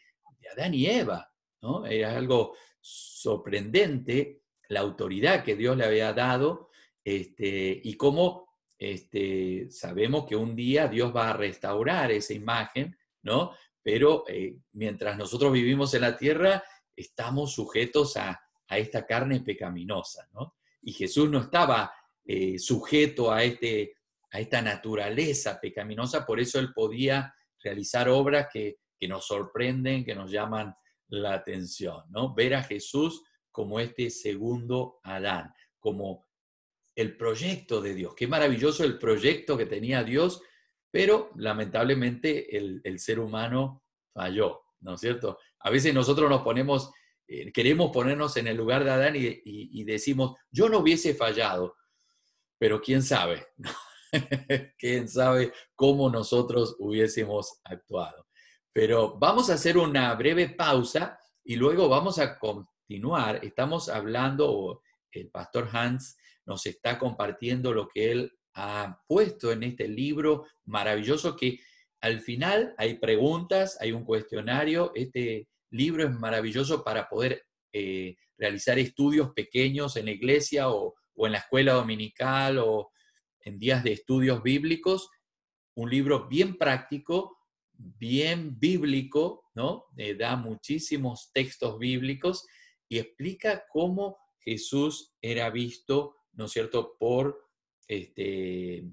Adán 0.54 0.74
y 0.74 0.88
Eva, 0.88 1.32
¿no? 1.62 1.86
Era 1.86 2.18
algo 2.18 2.56
sorprendente 2.82 4.42
la 4.68 4.80
autoridad 4.80 5.44
que 5.44 5.56
Dios 5.56 5.78
le 5.78 5.86
había 5.86 6.12
dado 6.12 6.70
este, 7.04 7.80
y 7.84 7.94
cómo 7.96 8.48
este, 8.80 9.70
sabemos 9.70 10.26
que 10.26 10.36
un 10.36 10.56
día 10.56 10.88
Dios 10.88 11.16
va 11.16 11.30
a 11.30 11.34
restaurar 11.34 12.12
esa 12.12 12.34
imagen, 12.34 12.98
¿no? 13.22 13.52
pero 13.90 14.24
eh, 14.28 14.58
mientras 14.74 15.18
nosotros 15.18 15.52
vivimos 15.52 15.94
en 15.94 16.02
la 16.02 16.18
tierra, 16.18 16.64
estamos 16.96 17.54
sujetos 17.54 18.18
a, 18.18 18.40
esta 18.70 19.04
carne 19.08 19.40
pecaminosa, 19.40 20.30
¿no? 20.32 20.59
Y 20.82 20.94
Jesús 20.94 21.30
no 21.30 21.40
estaba 21.40 21.94
eh, 22.26 22.58
sujeto 22.60 23.32
a, 23.32 23.44
este, 23.44 23.96
a 24.32 24.40
esta 24.40 24.62
naturaleza 24.62 25.60
pecaminosa, 25.60 26.26
por 26.26 26.40
eso 26.40 26.60
él 26.60 26.74
podía 26.74 27.34
realizar 27.64 28.10
obras 28.10 28.48
que, 28.52 28.78
que 28.98 29.08
nos 29.08 29.26
sorprenden, 29.26 30.06
que 30.06 30.16
nos 30.16 30.32
llaman 30.32 30.74
la 31.08 31.34
atención, 31.34 32.04
¿no? 32.10 32.34
Ver 32.34 32.56
a 32.56 32.64
Jesús 32.64 33.24
como 33.52 33.80
este 33.80 34.10
segundo 34.10 35.00
Adán, 35.04 35.52
como 35.80 36.28
el 36.96 37.18
proyecto 37.18 37.82
de 37.82 37.96
Dios. 37.96 38.14
Qué 38.16 38.28
maravilloso 38.28 38.84
el 38.84 39.00
proyecto 39.00 39.58
que 39.58 39.66
tenía 39.66 40.04
Dios 40.04 40.44
pero 40.92 41.32
lamentablemente 41.36 42.58
el, 42.58 43.00
ser 43.00 43.20
humano 43.20 43.84
falló, 44.12 44.62
¿no 44.82 44.96
es 44.96 45.02
cierto? 45.02 45.38
A 45.60 45.70
veces 45.70 45.94
nosotros 45.94 46.30
nos 46.30 46.42
ponemos, 46.42 46.92
eh, 47.32 47.52
queremos 47.52 47.92
ponernos 47.92 48.36
en 48.38 48.48
el 48.48 48.58
lugar 48.58 48.84
de 48.84 48.90
Adán 48.90 49.14
y, 49.16 49.84
decimos, 49.84 50.36
yo 50.50 50.68
no 50.68 50.80
hubiese 50.80 51.14
fallado, 51.14 51.76
pero 52.58 52.82
quién 52.82 53.04
sabe, 53.04 53.46
quién 54.80 55.08
sabe 55.08 55.54
cómo 55.76 56.10
nosotros 56.10 56.76
hubiésemos 56.80 57.62
actuado. 57.64 58.26
Pero 58.74 59.20
vamos 59.20 59.52
a 59.52 59.54
hacer 59.54 59.78
una 59.78 60.16
breve 60.16 60.50
pausa 60.50 61.20
y 61.44 61.56
luego 61.56 61.88
vamos 61.88 62.18
a 62.18 62.40
continuar. 62.40 63.46
Estamos 63.46 63.90
hablando, 63.90 64.82
el 65.12 65.30
pastor 65.30 65.70
Hans 65.72 66.18
nos 66.48 66.66
está 66.66 66.98
compartiendo 66.98 67.74
lo 67.74 67.88
que 67.88 68.12
él 68.12 68.40
ha 68.56 69.04
puesto 69.08 69.52
en 69.52 69.62
este 69.62 69.88
libro 69.88 70.48
maravilloso 70.66 71.36
que 71.36 71.60
al 72.02 72.22
final 72.22 72.74
hay 72.80 72.98
preguntas, 72.98 73.78
hay 73.80 73.92
un 73.92 74.04
cuestionario. 74.04 74.92
Este 74.96 75.48
libro 75.72 76.04
es 76.04 76.12
maravilloso 76.12 76.84
para 76.84 77.08
poder 77.08 77.46
eh, 77.72 78.18
realizar 78.38 78.80
estudios 78.80 79.32
pequeños 79.34 79.96
en 79.96 80.06
la 80.06 80.12
iglesia 80.12 80.70
o, 80.70 80.96
en 81.18 81.34
la 81.34 81.40
escuela 81.40 81.74
dominical 81.74 82.60
o 82.60 82.92
en 83.42 83.60
días 83.60 83.84
de 83.84 83.92
estudios 83.94 84.42
bíblicos. 84.42 85.10
Un 85.76 85.90
libro 85.90 86.28
bien 86.28 86.58
práctico, 86.58 87.38
bien 87.74 88.58
bíblico, 88.58 89.46
¿no? 89.54 89.86
Eh, 89.98 90.16
da 90.16 90.36
muchísimos 90.36 91.32
textos 91.34 91.78
bíblicos 91.78 92.48
y 92.88 93.00
explica 93.00 93.66
cómo 93.70 94.18
Jesús 94.40 95.14
era 95.22 95.50
visto, 95.50 96.16
¿no 96.34 96.46
es 96.46 96.52
cierto?, 96.52 96.96
por, 96.98 97.50
este, 97.88 98.86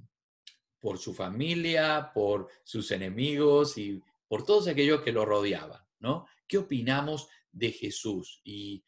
por 0.80 0.98
su 0.98 1.14
familia, 1.14 2.10
por 2.12 2.48
sus 2.64 2.90
enemigos 2.90 3.78
y 3.78 4.02
por 4.28 4.44
todos 4.44 4.68
aquellos 4.68 5.02
que 5.02 5.12
lo 5.12 5.24
rodeaban, 5.24 5.80
¿no? 6.00 6.26
¿Qué 6.46 6.58
opinamos 6.58 7.28
de 7.52 7.72
Jesús? 7.72 8.40
Y 8.44 8.84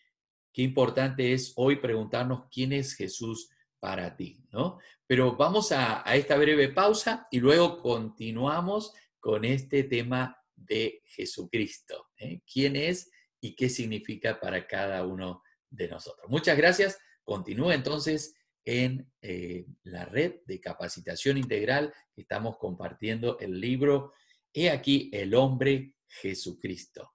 qué 0.53 0.63
importante 0.63 1.33
es 1.33 1.53
hoy 1.57 1.77
preguntarnos 1.77 2.45
quién 2.51 2.73
es 2.73 2.95
Jesús 2.95 3.51
para 3.81 4.17
ti, 4.17 4.45
¿no? 4.51 4.79
Pero 5.07 5.37
vamos 5.37 5.73
a, 5.73 6.03
esta 6.15 6.37
breve 6.37 6.69
pausa 6.69 7.27
y 7.31 7.41
luego 7.41 7.81
continuamos 7.81 8.93
con 9.21 9.45
este 9.45 9.85
tema 9.85 10.37
de 10.55 11.03
Jesucristo. 11.05 12.09
¿eh? 12.19 12.41
¿Quién 12.51 12.77
es 12.77 13.11
y 13.41 13.55
qué 13.55 13.69
significa 13.69 14.39
para 14.41 14.67
cada 14.67 15.07
uno 15.07 15.43
de 15.71 15.89
nosotros? 15.89 16.29
Muchas 16.29 16.57
gracias. 16.57 16.99
Continúa 17.23 17.75
entonces 17.75 18.35
en 18.65 19.11
eh, 19.23 19.65
la 19.85 20.05
red 20.05 20.41
de 20.45 20.61
capacitación 20.61 21.39
integral 21.39 21.95
estamos 22.15 22.59
compartiendo 22.59 23.39
el 23.39 23.59
libro 23.61 24.13
He 24.53 24.71
aquí 24.71 25.11
el 25.13 25.35
hombre 25.35 25.95
Jesucristo. 26.07 27.15